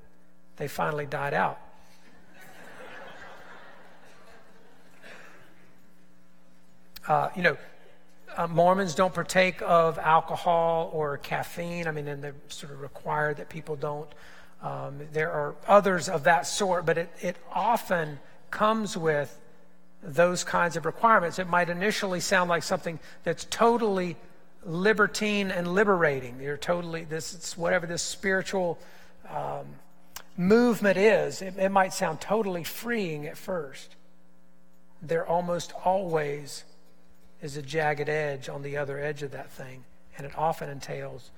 they 0.58 0.67
finally 0.67 1.06
died 1.06 1.34
out. 1.34 1.60
Uh, 7.06 7.28
you 7.36 7.43
know, 7.43 7.58
uh, 8.38 8.47
Mormons 8.47 8.95
don't 8.95 9.13
partake 9.13 9.62
of 9.62 9.99
alcohol 9.99 10.89
or 10.93 11.17
caffeine. 11.17 11.86
I 11.86 11.91
mean, 11.91 12.08
and 12.08 12.23
they're 12.23 12.36
sort 12.47 12.71
of 12.71 12.80
required 12.80 13.38
that 13.38 13.49
people 13.49 13.76
don't. 13.76 14.10
Um, 14.62 15.02
there 15.12 15.30
are 15.30 15.56
others 15.67 16.08
of 16.08 16.23
that 16.23 16.47
sort, 16.47 16.86
but 16.86 16.97
it, 16.97 17.10
it 17.19 17.36
often 17.52 18.19
comes 18.49 18.95
with 18.95 19.38
those 20.03 20.43
kinds 20.43 20.75
of 20.75 20.85
requirements. 20.85 21.39
It 21.39 21.47
might 21.47 21.69
initially 21.69 22.19
sound 22.19 22.49
like 22.49 22.63
something 22.63 22.99
that's 23.23 23.45
totally 23.45 24.17
libertine 24.65 25.51
and 25.51 25.73
liberating. 25.73 26.39
You're 26.41 26.57
totally, 26.57 27.03
this 27.05 27.33
is 27.33 27.57
whatever 27.57 27.87
this 27.87 28.01
spiritual 28.01 28.77
um, 29.29 29.65
movement 30.37 30.97
is, 30.97 31.41
it, 31.41 31.57
it 31.57 31.69
might 31.69 31.93
sound 31.93 32.21
totally 32.21 32.63
freeing 32.63 33.25
at 33.27 33.37
first. 33.37 33.95
There 35.01 35.25
almost 35.25 35.73
always 35.85 36.63
is 37.41 37.57
a 37.57 37.61
jagged 37.61 38.09
edge 38.09 38.47
on 38.49 38.61
the 38.61 38.77
other 38.77 38.99
edge 38.99 39.21
of 39.21 39.31
that 39.31 39.51
thing, 39.51 39.83
and 40.17 40.25
it 40.25 40.37
often 40.37 40.69
entails 40.69 41.31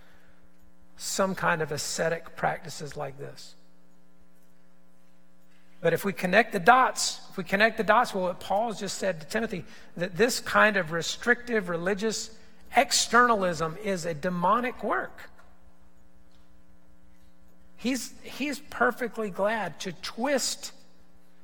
some 0.97 1.36
kind 1.36 1.62
of 1.62 1.71
ascetic 1.71 2.36
practices 2.36 2.95
like 2.95 3.17
this. 3.17 3.56
But 5.82 5.93
if 5.93 6.06
we 6.06 6.13
connect 6.13 6.54
the 6.54 6.60
dots, 6.60 7.19
if 7.36 7.38
we 7.38 7.43
connect 7.43 7.76
the 7.76 7.84
dots, 7.84 8.13
well, 8.13 8.28
what 8.28 8.39
Paul 8.39 8.71
just 8.71 8.98
said 8.98 9.19
to 9.19 9.28
Timothy, 9.28 9.65
that 9.98 10.15
this 10.15 10.39
kind 10.39 10.78
of 10.78 10.93
restrictive 10.93 11.67
religious 11.67 12.30
externalism 12.78 13.76
is 13.84 14.06
a 14.06 14.13
demonic 14.13 14.82
work. 14.86 15.30
He's, 17.76 18.13
he's 18.24 18.60
perfectly 18.60 19.30
glad 19.30 19.82
to 19.82 19.91
twist. 19.91 20.71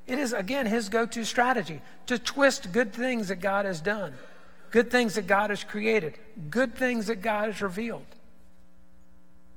It 0.07 0.17
is, 0.17 0.31
again, 0.31 0.65
his 0.65 0.87
go 0.87 1.05
to 1.07 1.25
strategy 1.25 1.81
to 2.05 2.17
twist 2.17 2.71
good 2.71 2.93
things 2.93 3.27
that 3.27 3.41
God 3.41 3.65
has 3.65 3.81
done 3.81 4.13
good 4.69 4.89
things 4.89 5.15
that 5.15 5.27
God 5.27 5.49
has 5.49 5.65
created, 5.65 6.13
good 6.49 6.73
things 6.73 7.07
that 7.07 7.21
God 7.21 7.47
has 7.47 7.61
revealed, 7.61 8.05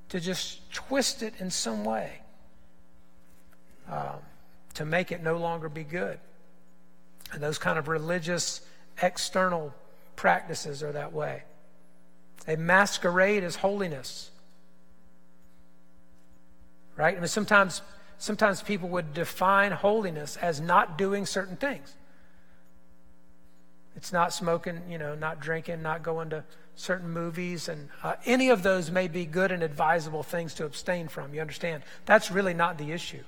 to 0.08 0.18
just 0.18 0.72
twist 0.72 1.22
it 1.22 1.34
in 1.38 1.52
some 1.52 1.84
way 1.84 2.18
um, 3.88 4.18
to 4.74 4.84
make 4.84 5.12
it 5.12 5.22
no 5.22 5.36
longer 5.36 5.68
be 5.68 5.84
good. 5.84 6.18
And 7.32 7.42
those 7.42 7.58
kind 7.58 7.78
of 7.78 7.88
religious 7.88 8.60
external 9.00 9.74
practices 10.16 10.82
are 10.82 10.92
that 10.92 11.12
way. 11.12 11.42
They 12.46 12.56
masquerade 12.56 13.42
as 13.42 13.56
holiness. 13.56 14.30
Right? 16.96 17.16
I 17.16 17.20
mean, 17.20 17.28
sometimes, 17.28 17.82
sometimes 18.18 18.62
people 18.62 18.88
would 18.90 19.14
define 19.14 19.72
holiness 19.72 20.36
as 20.36 20.60
not 20.60 20.98
doing 20.98 21.26
certain 21.26 21.56
things. 21.56 21.94
It's 23.96 24.12
not 24.12 24.32
smoking, 24.32 24.82
you 24.88 24.98
know, 24.98 25.14
not 25.14 25.40
drinking, 25.40 25.82
not 25.82 26.02
going 26.02 26.30
to 26.30 26.44
certain 26.74 27.10
movies. 27.10 27.68
And 27.68 27.88
uh, 28.02 28.14
any 28.26 28.50
of 28.50 28.62
those 28.62 28.90
may 28.90 29.08
be 29.08 29.24
good 29.24 29.52
and 29.52 29.62
advisable 29.62 30.22
things 30.22 30.54
to 30.54 30.64
abstain 30.64 31.08
from. 31.08 31.32
You 31.32 31.40
understand? 31.40 31.84
That's 32.04 32.30
really 32.30 32.54
not 32.54 32.76
the 32.76 32.92
issue. 32.92 33.22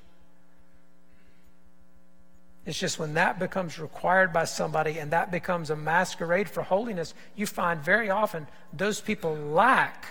It's 2.67 2.79
just 2.79 2.99
when 2.99 3.15
that 3.15 3.39
becomes 3.39 3.79
required 3.79 4.33
by 4.33 4.45
somebody 4.45 4.99
and 4.99 5.13
that 5.13 5.31
becomes 5.31 5.71
a 5.71 5.77
masquerade 5.77 6.49
for 6.49 6.63
holiness, 6.63 7.15
you 7.37 7.47
find 7.47 7.81
very 7.81 8.11
often 8.11 8.49
those 8.73 9.01
people 9.01 9.35
lack 9.35 10.07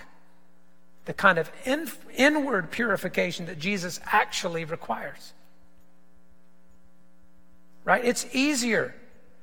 the 1.03 1.13
kind 1.13 1.37
of 1.37 1.51
in, 1.65 1.91
inward 2.15 2.71
purification 2.71 3.45
that 3.47 3.59
Jesus 3.59 3.99
actually 4.05 4.63
requires. 4.63 5.33
Right? 7.83 8.03
It's 8.03 8.25
easier 8.33 8.95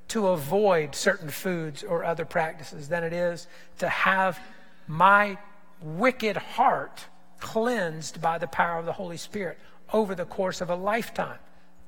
to 0.09 0.29
avoid 0.29 0.95
certain 0.95 1.29
foods 1.29 1.85
or 1.85 2.05
other 2.05 2.25
practices 2.25 2.89
than 2.89 3.05
it 3.05 3.13
is 3.13 3.47
to 3.79 3.89
have 3.89 4.41
my 4.89 5.37
wicked 5.83 6.37
heart 6.37 7.05
cleansed 7.41 8.23
by 8.23 8.39
the 8.39 8.47
power 8.47 8.79
of 8.79 8.87
the 8.87 8.93
Holy 8.93 9.17
Spirit 9.19 9.59
over 9.93 10.15
the 10.15 10.25
course 10.25 10.63
of 10.63 10.71
a 10.71 10.75
lifetime. 10.75 11.39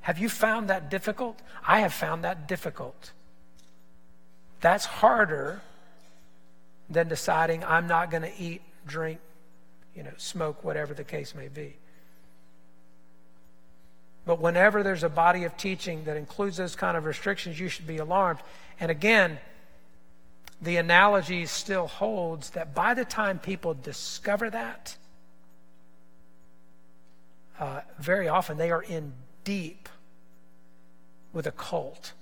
Have 0.04 0.18
you 0.18 0.28
found 0.28 0.68
that 0.68 0.90
difficult? 0.90 1.40
I 1.66 1.80
have 1.80 1.94
found 1.94 2.24
that 2.24 2.46
difficult. 2.46 3.12
That's 4.60 4.84
harder 4.84 5.62
than 6.90 7.08
deciding 7.08 7.64
I'm 7.64 7.86
not 7.86 8.10
going 8.10 8.22
to 8.22 8.32
eat, 8.38 8.60
drink, 8.86 9.18
you 9.96 10.02
know, 10.02 10.12
smoke, 10.18 10.62
whatever 10.62 10.92
the 10.92 11.04
case 11.04 11.34
may 11.34 11.48
be. 11.48 11.76
But 14.26 14.42
whenever 14.42 14.82
there's 14.82 15.04
a 15.04 15.08
body 15.08 15.44
of 15.44 15.56
teaching 15.56 16.04
that 16.04 16.18
includes 16.18 16.58
those 16.58 16.76
kind 16.76 16.98
of 16.98 17.06
restrictions, 17.06 17.58
you 17.58 17.70
should 17.70 17.86
be 17.86 17.96
alarmed. 17.96 18.40
And 18.80 18.90
again, 18.90 19.38
the 20.60 20.76
analogy 20.76 21.46
still 21.46 21.86
holds 21.86 22.50
that 22.50 22.74
by 22.74 22.92
the 22.92 23.06
time 23.06 23.38
people 23.38 23.72
discover 23.72 24.50
that, 24.50 24.98
uh, 27.58 27.80
very 27.98 28.28
often 28.28 28.58
they 28.58 28.70
are 28.70 28.82
in 28.82 29.14
deep 29.44 29.88
with 31.34 31.46
a 31.46 31.52
cult. 31.52 32.14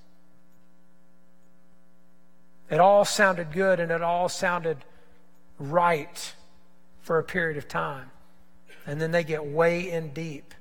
It 2.70 2.80
all 2.80 3.04
sounded 3.04 3.52
good 3.52 3.78
and 3.78 3.92
it 3.92 4.02
all 4.02 4.28
sounded 4.28 4.78
right 5.58 6.34
for 7.02 7.18
a 7.18 7.22
period 7.22 7.58
of 7.58 7.68
time. 7.68 8.10
And 8.86 9.00
then 9.00 9.12
they 9.12 9.22
get 9.22 9.44
way 9.44 9.90
in 9.90 10.12
deep 10.12 10.54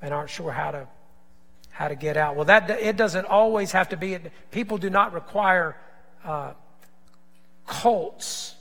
and 0.00 0.14
aren't 0.14 0.30
sure 0.30 0.52
how 0.52 0.70
to 0.70 0.88
how 1.70 1.86
to 1.86 1.94
get 1.94 2.16
out. 2.16 2.34
Well, 2.34 2.46
that 2.46 2.68
it 2.70 2.96
doesn't 2.96 3.26
always 3.26 3.70
have 3.70 3.90
to 3.90 3.96
be. 3.96 4.18
People 4.50 4.78
do 4.78 4.90
not 4.90 5.12
require 5.12 5.76
uh, 6.24 6.54
cults 7.66 8.56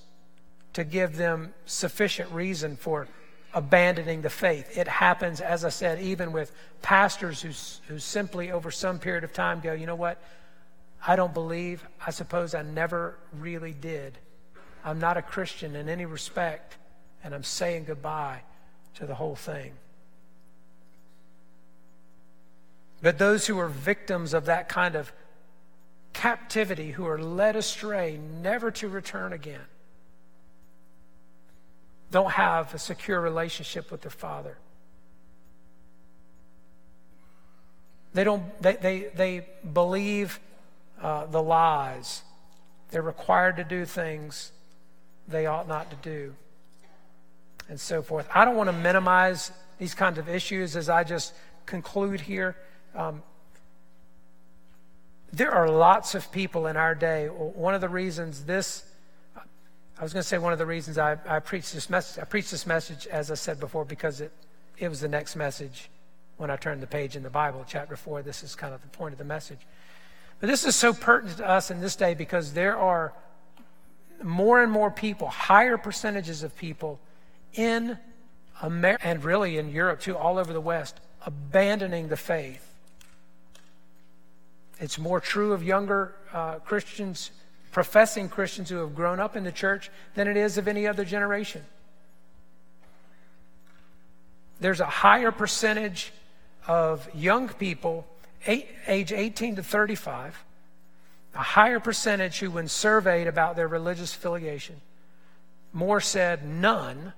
to 0.74 0.84
give 0.84 1.18
them 1.18 1.54
sufficient 1.66 2.32
reason 2.32 2.76
for 2.76 3.08
abandoning 3.54 4.22
the 4.22 4.30
faith. 4.30 4.78
It 4.78 4.88
happens, 4.88 5.42
as 5.42 5.66
I 5.66 5.70
said, 5.70 6.02
even 6.02 6.32
with 6.32 6.52
pastors 6.82 7.42
who, 7.42 7.50
who 7.88 8.00
simply 8.00 8.52
over 8.52 8.72
some 8.72 9.00
period 9.00 9.24
of 9.24 9.34
time 9.34 9.60
go, 9.60 9.74
you 9.74 9.86
know 9.86 9.96
what? 9.96 10.22
I 11.06 11.16
don't 11.16 11.34
believe. 11.34 11.86
I 12.06 12.12
suppose 12.12 12.54
I 12.54 12.62
never 12.62 13.18
really 13.34 13.74
did. 13.74 14.18
I'm 14.84 15.00
not 15.00 15.18
a 15.18 15.22
Christian 15.22 15.76
in 15.76 15.90
any 15.90 16.06
respect, 16.06 16.78
and 17.24 17.34
I'm 17.34 17.44
saying 17.44 17.86
goodbye 17.86 18.42
to 18.96 19.06
the 19.06 19.16
whole 19.16 19.36
thing. 19.36 19.74
But 23.02 23.18
those 23.18 23.48
who 23.48 23.60
are 23.60 23.68
victims 23.68 24.34
of 24.34 24.46
that 24.46 24.70
kind 24.70 24.96
of 24.96 25.12
captivity, 26.14 26.92
who 26.92 27.06
are 27.06 27.20
led 27.20 27.56
astray, 27.56 28.20
never 28.42 28.72
to 28.72 28.90
return 28.90 29.34
again, 29.34 29.62
don't 32.18 32.32
have 32.32 32.74
a 32.74 32.80
secure 32.80 33.22
relationship 33.22 33.92
with 33.92 34.02
their 34.02 34.10
Father. 34.10 34.58
They 38.16 38.24
don't. 38.24 38.44
They 38.60 38.76
they, 38.76 39.00
they 39.16 39.48
believe 39.72 40.40
uh, 41.00 41.28
the 41.28 41.44
lies. 41.44 42.24
They're 42.90 43.04
required 43.04 43.58
to 43.58 43.64
do 43.64 43.86
things 43.86 44.52
they 45.28 45.46
ought 45.46 45.68
not 45.68 45.92
to 45.92 45.96
do, 45.98 46.34
and 47.70 47.80
so 47.80 48.02
forth. 48.02 48.28
I 48.34 48.46
don't 48.46 48.56
want 48.56 48.70
to 48.70 48.76
minimize 48.76 49.52
these 49.78 49.94
kinds 49.94 50.18
of 50.18 50.28
issues 50.28 50.76
as 50.76 50.90
I 50.90 51.04
just 51.04 51.36
conclude 51.68 52.22
here. 52.22 52.56
Um, 52.96 53.22
there 55.32 55.52
are 55.52 55.70
lots 55.70 56.16
of 56.16 56.32
people 56.32 56.66
in 56.66 56.78
our 56.78 56.96
day. 56.96 57.28
One 57.28 57.76
of 57.76 57.82
the 57.82 57.90
reasons 57.90 58.46
this, 58.46 58.84
I 60.00 60.04
was 60.04 60.14
going 60.14 60.22
to 60.22 60.28
say 60.28 60.38
one 60.38 60.54
of 60.54 60.60
the 60.60 60.66
reasons 60.66 60.98
I, 60.98 61.18
I 61.28 61.40
preached 61.40 61.74
this 61.74 61.90
message. 61.90 62.22
I 62.22 62.26
preached 62.26 62.52
this 62.52 62.68
message, 62.68 63.08
as 63.08 63.32
I 63.32 63.36
said 63.36 63.60
before, 63.60 63.84
because 63.86 64.22
it, 64.22 64.32
it 64.78 64.90
was 64.90 65.02
the 65.02 65.08
next 65.08 65.36
message 65.36 65.90
when 66.38 66.52
I 66.52 66.56
turned 66.56 66.84
the 66.84 66.88
page 66.88 67.16
in 67.16 67.24
the 67.24 67.30
Bible, 67.30 67.66
chapter 67.68 67.96
4. 67.96 68.22
This 68.22 68.44
is 68.44 68.56
kind 68.56 68.74
of 68.74 68.82
the 68.82 68.90
point 68.90 69.14
of 69.14 69.18
the 69.18 69.26
message. 69.26 69.60
But 70.40 70.48
this 70.48 70.66
is 70.66 70.76
so 70.76 70.94
pertinent 70.94 71.38
to 71.38 71.50
us 71.50 71.72
in 71.72 71.82
this 71.82 71.96
day 71.96 72.14
because 72.14 72.54
there 72.54 72.78
are 72.78 73.14
more 74.22 74.62
and 74.62 74.72
more 74.72 74.92
people, 74.92 75.28
higher 75.28 75.78
percentages 75.78 76.44
of 76.44 76.56
people 76.58 77.00
in 77.54 77.98
America 78.62 79.06
and 79.06 79.24
really 79.24 79.58
in 79.58 79.70
Europe 79.70 80.00
too, 80.00 80.16
all 80.16 80.38
over 80.38 80.54
the 80.54 80.62
West, 80.62 81.00
abandoning 81.26 82.08
the 82.08 82.18
faith 82.18 82.68
it's 84.80 85.00
more 85.00 85.20
true 85.20 85.54
of 85.54 85.64
younger 85.64 86.14
uh, 86.32 86.56
Christians, 86.60 87.32
professing 87.72 88.30
Christians 88.30 88.70
who 88.70 88.78
have 88.78 88.96
grown 88.96 89.20
up 89.20 89.36
in 89.36 89.44
the 89.44 89.52
church, 89.52 89.90
than 90.16 90.28
it 90.28 90.38
is 90.38 90.58
of 90.58 90.68
any 90.68 90.88
other 90.88 91.06
generation. 91.06 91.64
There's 94.60 94.80
a 94.80 94.86
higher 94.86 95.32
percentage 95.32 96.12
of 96.68 97.08
young 97.14 97.50
people, 97.50 98.08
eight, 98.46 98.68
age 98.88 99.12
18 99.12 99.58
to 99.58 99.64
35, 99.64 100.44
a 101.36 101.38
higher 101.38 101.80
percentage 101.80 102.40
who, 102.40 102.52
when 102.52 102.68
surveyed 102.68 103.28
about 103.28 103.56
their 103.56 103.68
religious 103.68 104.16
affiliation, 104.16 104.82
more 105.74 106.02
said 106.02 106.44
none 106.46 107.14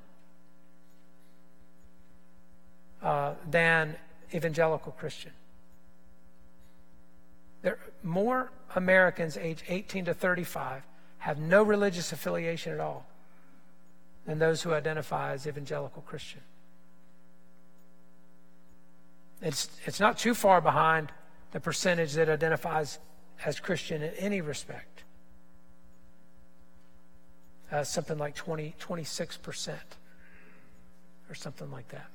uh, 3.02 3.34
than 3.50 3.95
evangelical 4.34 4.91
Christian. 4.91 5.32
There, 7.62 7.80
more 8.03 8.51
Americans 8.76 9.38
age 9.38 9.64
18 9.68 10.05
to 10.05 10.14
35 10.14 10.84
have 11.20 11.38
no 11.39 11.64
religious 11.64 12.12
affiliation 12.12 12.74
at 12.74 12.80
all 12.80 13.05
than 14.26 14.39
those 14.39 14.62
who 14.62 14.74
identify 14.74 15.34
as 15.34 15.47
evangelical 15.47 16.01
Christian. 16.03 16.41
It's, 19.41 19.70
it's 19.86 19.99
not 19.99 20.18
too 20.18 20.34
far 20.34 20.62
behind 20.62 21.12
the 21.51 21.60
percentage 21.60 22.14
that 22.14 22.30
identifies 22.30 22.99
as 23.43 23.60
Christian 23.60 24.01
in 24.01 24.14
any 24.16 24.41
respect. 24.41 25.03
Uh, 27.72 27.84
something 27.84 28.18
like 28.18 28.36
20, 28.36 28.76
26% 28.80 29.76
or 31.30 31.36
something 31.36 31.72
like 31.72 31.88
that. 31.89 32.07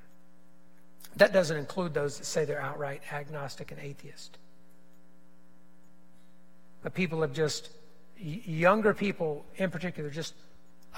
That 1.17 1.33
doesn't 1.33 1.57
include 1.57 1.95
those 1.95 2.19
that 2.19 2.25
say 2.25 2.45
they're 2.45 2.61
outright 2.61 3.03
agnostic 3.13 3.71
and 3.71 3.81
atheist. 3.81 4.39
But 6.85 6.95
people 6.95 7.23
have 7.23 7.33
just, 7.33 7.71
younger 8.17 8.95
people 8.95 9.45
in 9.57 9.71
particular, 9.71 10.11
just 10.11 10.35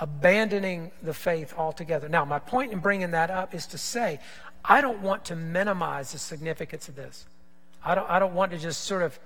abandoning 0.01 0.91
the 1.03 1.14
faith 1.14 1.55
altogether. 1.57 2.09
Now, 2.09 2.24
my 2.24 2.39
point 2.39 2.72
in 2.72 2.80
bringing 2.80 3.12
that 3.12 3.30
up 3.30 3.55
is 3.55 3.66
to 3.68 3.78
say, 3.78 4.20
I 4.64 4.80
don't 4.80 5.01
want 5.01 5.24
to 5.26 5.37
minimize 5.37 6.12
the 6.12 6.18
significance 6.18 6.89
of 6.89 6.97
this. 6.97 7.24
I 7.84 7.95
don't, 7.95 8.11
I 8.11 8.18
don't 8.18 8.34
want 8.34 8.53
to 8.53 8.59
just 8.59 8.84
sort 8.84 9.03
of 9.03 9.18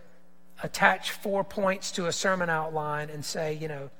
attach 0.62 1.12
four 1.12 1.42
points 1.42 1.90
to 1.92 2.06
a 2.06 2.12
sermon 2.12 2.50
outline 2.50 3.10
and 3.10 3.24
say, 3.24 3.54
you 3.54 3.66
know, 3.66 3.90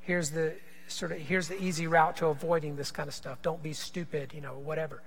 here's 0.00 0.30
the 0.30 0.54
sort 0.88 1.12
of 1.12 1.18
here's 1.18 1.48
the 1.48 1.62
easy 1.62 1.86
route 1.86 2.16
to 2.16 2.26
avoiding 2.26 2.74
this 2.76 2.90
kind 2.90 3.08
of 3.08 3.14
stuff. 3.14 3.40
Don't 3.42 3.62
be 3.62 3.72
stupid, 3.72 4.32
you 4.34 4.40
know, 4.40 4.58
whatever. 4.58 5.02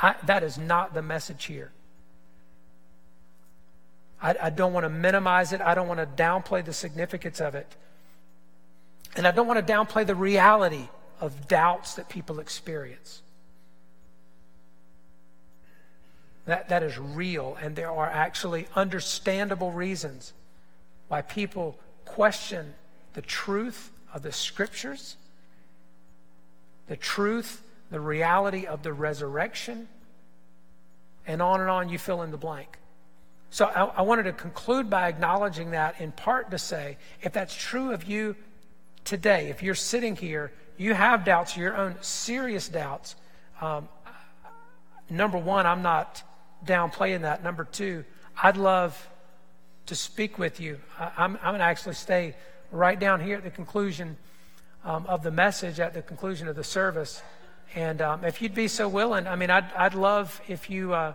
I, 0.00 0.16
that 0.26 0.42
is 0.42 0.58
not 0.58 0.92
the 0.92 1.02
message 1.02 1.44
here. 1.44 1.70
I, 4.22 4.36
I 4.40 4.50
don't 4.50 4.72
want 4.72 4.84
to 4.84 4.90
minimize 4.90 5.52
it. 5.52 5.60
I 5.60 5.74
don't 5.74 5.88
want 5.88 6.00
to 6.00 6.22
downplay 6.22 6.64
the 6.64 6.72
significance 6.72 7.40
of 7.40 7.54
it. 7.54 7.66
And 9.16 9.26
I 9.26 9.32
don't 9.32 9.46
want 9.46 9.66
to 9.66 9.72
downplay 9.72 10.06
the 10.06 10.14
reality 10.14 10.88
of 11.20 11.48
doubts 11.48 11.94
that 11.94 12.08
people 12.08 12.40
experience. 12.40 13.22
That, 16.46 16.68
that 16.70 16.82
is 16.82 16.98
real, 16.98 17.56
and 17.60 17.76
there 17.76 17.90
are 17.90 18.08
actually 18.08 18.66
understandable 18.74 19.70
reasons 19.70 20.32
why 21.06 21.22
people 21.22 21.78
question 22.04 22.74
the 23.14 23.22
truth 23.22 23.92
of 24.12 24.22
the 24.22 24.32
scriptures, 24.32 25.16
the 26.88 26.96
truth, 26.96 27.62
the 27.90 28.00
reality 28.00 28.66
of 28.66 28.82
the 28.82 28.92
resurrection, 28.92 29.86
and 31.26 31.40
on 31.40 31.60
and 31.60 31.70
on 31.70 31.88
you 31.88 31.98
fill 31.98 32.22
in 32.22 32.32
the 32.32 32.36
blank. 32.36 32.78
So 33.52 33.66
I, 33.66 33.84
I, 33.98 34.00
wanted 34.00 34.22
to 34.22 34.32
conclude 34.32 34.88
by 34.88 35.08
acknowledging 35.08 35.72
that 35.72 36.00
in 36.00 36.10
part 36.10 36.50
to 36.52 36.58
say, 36.58 36.96
if 37.20 37.34
that's 37.34 37.54
true 37.54 37.92
of 37.92 38.04
you 38.04 38.34
today, 39.04 39.50
if 39.50 39.62
you're 39.62 39.74
sitting 39.74 40.16
here, 40.16 40.52
you 40.78 40.94
have 40.94 41.26
doubts, 41.26 41.54
your 41.54 41.76
own 41.76 41.96
serious 42.00 42.66
doubts. 42.70 43.14
Um, 43.60 43.90
number 45.10 45.36
one, 45.36 45.66
I'm 45.66 45.82
not 45.82 46.22
downplaying 46.64 47.20
that. 47.22 47.44
Number 47.44 47.64
two, 47.64 48.06
I'd 48.42 48.56
love 48.56 48.96
to 49.84 49.94
speak 49.94 50.38
with 50.38 50.58
you. 50.58 50.80
I, 50.98 51.12
am 51.18 51.38
I'm 51.42 51.50
going 51.50 51.58
to 51.58 51.64
actually 51.64 51.96
stay 51.96 52.34
right 52.70 52.98
down 52.98 53.20
here 53.20 53.36
at 53.36 53.44
the 53.44 53.50
conclusion 53.50 54.16
um, 54.82 55.04
of 55.04 55.22
the 55.22 55.30
message, 55.30 55.78
at 55.78 55.92
the 55.92 56.00
conclusion 56.00 56.48
of 56.48 56.56
the 56.56 56.64
service. 56.64 57.22
And 57.74 58.00
um, 58.00 58.24
if 58.24 58.40
you'd 58.40 58.54
be 58.54 58.68
so 58.68 58.88
willing, 58.88 59.26
I 59.26 59.36
mean, 59.36 59.50
I'd, 59.50 59.70
I'd 59.74 59.94
love 59.94 60.40
if 60.48 60.70
you 60.70 60.94
uh, 60.94 61.12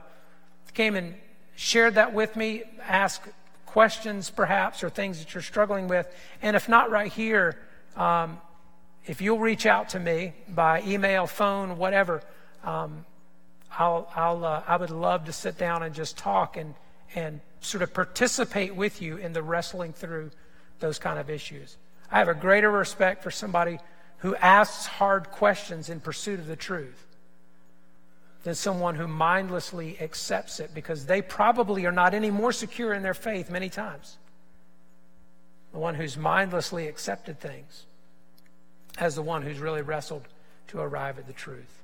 came 0.75 0.95
and 0.95 1.15
shared 1.57 1.95
that 1.95 2.13
with 2.13 2.35
me, 2.35 2.61
ask 2.83 3.27
questions 3.65 4.29
perhaps 4.29 4.83
or 4.83 4.89
things 4.89 5.19
that 5.19 5.33
you're 5.33 5.41
struggling 5.41 5.87
with. 5.87 6.07
And 6.41 6.55
if 6.55 6.69
not 6.69 6.91
right 6.91 7.11
here, 7.11 7.57
um, 7.95 8.39
if 9.07 9.21
you'll 9.21 9.39
reach 9.39 9.65
out 9.65 9.89
to 9.89 9.99
me 9.99 10.33
by 10.47 10.83
email, 10.83 11.25
phone, 11.25 11.77
whatever, 11.79 12.21
um, 12.63 13.05
I'll, 13.77 14.07
I'll, 14.15 14.45
uh, 14.45 14.63
I 14.67 14.77
would 14.77 14.91
love 14.91 15.25
to 15.25 15.33
sit 15.33 15.57
down 15.57 15.81
and 15.81 15.95
just 15.95 16.15
talk 16.15 16.57
and, 16.57 16.75
and 17.15 17.41
sort 17.59 17.81
of 17.81 17.91
participate 17.91 18.75
with 18.75 19.01
you 19.01 19.17
in 19.17 19.33
the 19.33 19.41
wrestling 19.41 19.93
through 19.93 20.29
those 20.79 20.99
kind 20.99 21.17
of 21.17 21.27
issues. 21.27 21.75
I 22.11 22.19
have 22.19 22.27
a 22.27 22.35
greater 22.35 22.69
respect 22.69 23.23
for 23.23 23.31
somebody 23.31 23.79
who 24.19 24.35
asks 24.35 24.85
hard 24.85 25.31
questions 25.31 25.89
in 25.89 26.01
pursuit 26.01 26.39
of 26.39 26.45
the 26.45 26.55
truth 26.55 27.06
than 28.47 28.55
someone 28.55 28.95
who 28.95 29.09
mindlessly 29.09 29.99
accepts 29.99 30.61
it 30.61 30.73
because 30.73 31.05
they 31.05 31.21
probably 31.21 31.85
are 31.85 31.91
not 31.91 32.13
any 32.13 32.31
more 32.31 32.53
secure 32.53 32.93
in 32.93 33.03
their 33.03 33.13
faith 33.13 33.51
many 33.51 33.67
times. 33.67 34.17
The 35.73 35.79
one 35.79 35.95
who's 35.95 36.15
mindlessly 36.15 36.87
accepted 36.87 37.41
things 37.41 37.85
as 38.97 39.15
the 39.15 39.21
one 39.21 39.41
who's 39.41 39.59
really 39.59 39.81
wrestled 39.81 40.29
to 40.67 40.79
arrive 40.79 41.19
at 41.19 41.27
the 41.27 41.33
truth. 41.33 41.83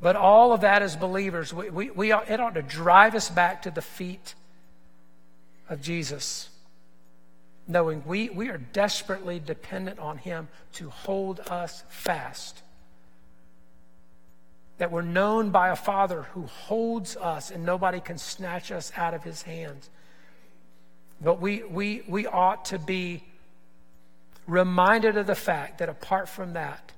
But 0.00 0.16
all 0.16 0.54
of 0.54 0.62
that 0.62 0.80
as 0.80 0.96
believers, 0.96 1.52
we, 1.52 1.68
we, 1.68 1.90
we 1.90 2.14
it 2.14 2.40
ought 2.40 2.54
to 2.54 2.62
drive 2.62 3.14
us 3.14 3.28
back 3.28 3.60
to 3.64 3.70
the 3.70 3.82
feet 3.82 4.34
of 5.68 5.82
Jesus, 5.82 6.48
knowing 7.68 8.02
we, 8.06 8.30
we 8.30 8.48
are 8.48 8.56
desperately 8.56 9.38
dependent 9.38 9.98
on 9.98 10.16
Him 10.16 10.48
to 10.72 10.88
hold 10.88 11.40
us 11.50 11.84
fast. 11.90 12.62
That 14.78 14.90
we're 14.90 15.02
known 15.02 15.50
by 15.50 15.68
a 15.68 15.76
Father 15.76 16.22
who 16.32 16.42
holds 16.42 17.16
us 17.16 17.50
and 17.50 17.64
nobody 17.64 18.00
can 18.00 18.18
snatch 18.18 18.72
us 18.72 18.92
out 18.96 19.14
of 19.14 19.22
His 19.22 19.42
hands. 19.42 19.88
But 21.20 21.40
we, 21.40 21.62
we, 21.62 22.02
we 22.08 22.26
ought 22.26 22.66
to 22.66 22.78
be 22.78 23.22
reminded 24.46 25.16
of 25.16 25.26
the 25.26 25.34
fact 25.34 25.78
that 25.78 25.88
apart 25.88 26.28
from 26.28 26.54
that, 26.54 26.92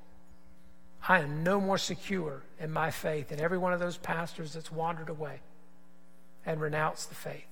I 1.09 1.21
am 1.21 1.45
no 1.45 1.61
more 1.61 1.79
secure 1.79 2.43
in 2.59 2.73
my 2.73 2.91
faith 2.91 3.29
than 3.29 3.41
every 3.41 3.59
one 3.59 3.73
of 3.73 3.81
those 3.81 3.97
pastors 3.97 4.55
that's 4.55 4.73
wandered 4.73 5.09
away 5.09 5.41
and 6.45 6.61
renounced 6.61 7.09
the 7.09 7.15
faith. 7.15 7.47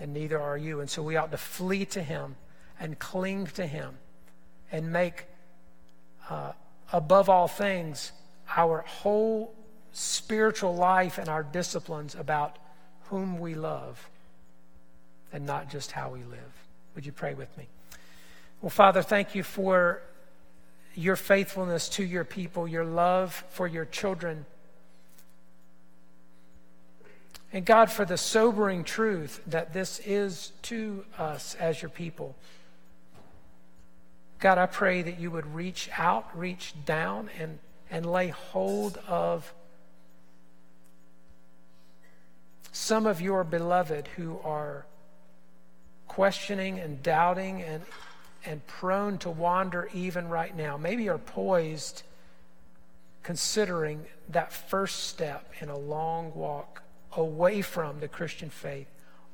And 0.00 0.14
neither 0.14 0.40
are 0.40 0.56
you. 0.56 0.80
And 0.80 0.88
so 0.88 1.02
we 1.02 1.16
ought 1.16 1.30
to 1.30 1.36
flee 1.36 1.84
to 1.86 2.02
Him 2.02 2.36
and 2.80 2.98
cling 2.98 3.46
to 3.48 3.66
Him 3.66 3.94
and 4.70 4.90
make, 4.92 5.26
uh, 6.30 6.52
above 6.92 7.28
all 7.28 7.48
things, 7.48 8.12
our 8.56 8.82
whole 8.82 9.54
spiritual 9.92 10.74
life 10.74 11.18
and 11.18 11.28
our 11.28 11.42
disciplines 11.42 12.14
about 12.14 12.56
whom 13.08 13.38
we 13.38 13.54
love 13.54 14.08
and 15.32 15.46
not 15.46 15.70
just 15.70 15.92
how 15.92 16.10
we 16.10 16.20
live. 16.24 16.52
Would 16.94 17.06
you 17.06 17.12
pray 17.12 17.34
with 17.34 17.56
me? 17.56 17.66
Well, 18.60 18.70
Father, 18.70 19.02
thank 19.02 19.34
you 19.34 19.42
for 19.42 20.02
your 20.94 21.16
faithfulness 21.16 21.88
to 21.90 22.04
your 22.04 22.24
people, 22.24 22.68
your 22.68 22.84
love 22.84 23.44
for 23.50 23.66
your 23.66 23.86
children. 23.86 24.44
And 27.52 27.64
God, 27.64 27.90
for 27.90 28.04
the 28.04 28.16
sobering 28.16 28.84
truth 28.84 29.40
that 29.46 29.72
this 29.72 30.00
is 30.00 30.52
to 30.62 31.04
us 31.18 31.54
as 31.56 31.82
your 31.82 31.90
people. 31.90 32.34
God, 34.42 34.58
I 34.58 34.66
pray 34.66 35.02
that 35.02 35.20
you 35.20 35.30
would 35.30 35.54
reach 35.54 35.88
out, 35.96 36.36
reach 36.36 36.74
down, 36.84 37.30
and, 37.38 37.60
and 37.92 38.04
lay 38.04 38.26
hold 38.26 38.98
of 39.06 39.54
some 42.72 43.06
of 43.06 43.20
your 43.20 43.44
beloved 43.44 44.08
who 44.16 44.40
are 44.42 44.84
questioning 46.08 46.80
and 46.80 47.00
doubting 47.04 47.62
and, 47.62 47.84
and 48.44 48.66
prone 48.66 49.16
to 49.18 49.30
wander 49.30 49.88
even 49.94 50.28
right 50.28 50.56
now. 50.56 50.76
Maybe 50.76 51.08
are 51.08 51.18
poised 51.18 52.02
considering 53.22 54.04
that 54.30 54.52
first 54.52 55.04
step 55.04 55.52
in 55.60 55.68
a 55.68 55.78
long 55.78 56.34
walk 56.34 56.82
away 57.16 57.62
from 57.62 58.00
the 58.00 58.08
Christian 58.08 58.50
faith 58.50 58.88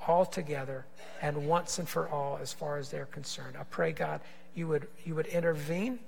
altogether 0.07 0.85
and 1.23 1.49
once 1.49 1.79
and 1.79 1.89
for 1.89 2.11
all 2.11 2.39
as 2.43 2.53
far 2.53 2.77
as 2.77 2.91
they're 2.91 3.07
concerned. 3.07 3.57
I 3.59 3.63
pray, 3.65 3.93
God, 3.93 4.21
you 4.55 4.67
would, 4.69 4.89
you 5.05 5.15
would 5.15 5.27
intervene 5.27 5.99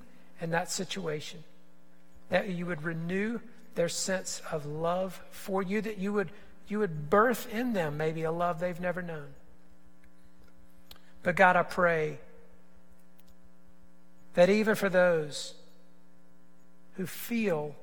in 0.41 0.51
that 0.51 0.70
situation, 0.70 1.45
that 2.28 2.49
you 2.49 2.66
would 2.66 2.82
renew 2.82 3.41
their 3.74 3.88
sense 3.88 4.43
of 4.51 4.66
love 4.66 5.20
for 5.30 5.62
you, 5.62 5.80
that 5.80 5.99
you 5.99 6.12
would, 6.12 6.30
you 6.68 6.78
would 6.78 7.11
birth 7.11 7.53
in 7.53 7.72
them 7.72 7.97
maybe 7.97 8.22
a 8.22 8.32
love 8.32 8.61
they've 8.61 8.80
never 8.80 9.03
known. 9.03 9.28
But 11.22 11.36
God, 11.36 11.57
I 11.57 11.62
pray 11.62 12.18
that 14.34 14.49
even 14.49 14.74
for 14.74 14.88
those 14.88 15.55
who 16.95 17.07
feel 17.07 17.74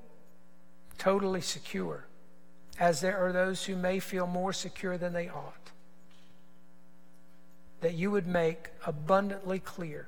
totally 0.97 1.41
secure, 1.41 2.05
as 2.79 3.01
there 3.01 3.17
are 3.17 3.31
those 3.31 3.65
who 3.65 3.75
may 3.75 3.99
feel 3.99 4.27
more 4.27 4.53
secure 4.53 4.97
than 4.97 5.13
they 5.13 5.29
ought, 5.29 5.71
that 7.81 7.93
you 7.93 8.09
would 8.09 8.27
make 8.27 8.69
abundantly 8.85 9.59
clear 9.59 10.07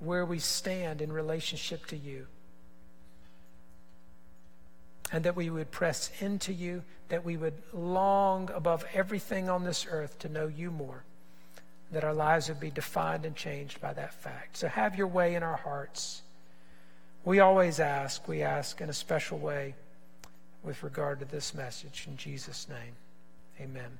where 0.00 0.24
we 0.24 0.38
stand 0.38 1.00
in 1.00 1.12
relationship 1.12 1.86
to 1.86 1.96
you. 1.96 2.26
And 5.10 5.24
that 5.24 5.36
we 5.36 5.48
would 5.48 5.70
press 5.70 6.10
into 6.20 6.52
you, 6.52 6.82
that 7.08 7.24
we 7.24 7.36
would 7.36 7.54
long 7.72 8.50
above 8.54 8.84
everything 8.92 9.48
on 9.48 9.64
this 9.64 9.86
earth 9.90 10.18
to 10.20 10.28
know 10.28 10.46
you 10.46 10.70
more 10.70 11.04
that 11.90 12.04
our 12.04 12.14
lives 12.14 12.48
would 12.48 12.60
be 12.60 12.70
defined 12.70 13.24
and 13.24 13.34
changed 13.34 13.80
by 13.80 13.92
that 13.94 14.12
fact. 14.12 14.56
So 14.56 14.68
have 14.68 14.96
your 14.96 15.06
way 15.06 15.34
in 15.34 15.42
our 15.42 15.56
hearts. 15.56 16.22
We 17.24 17.40
always 17.40 17.80
ask, 17.80 18.28
we 18.28 18.42
ask 18.42 18.80
in 18.80 18.90
a 18.90 18.94
special 18.94 19.38
way 19.38 19.74
with 20.62 20.82
regard 20.82 21.20
to 21.20 21.24
this 21.24 21.54
message. 21.54 22.06
In 22.08 22.16
Jesus' 22.16 22.68
name, 22.68 22.94
amen. 23.60 23.98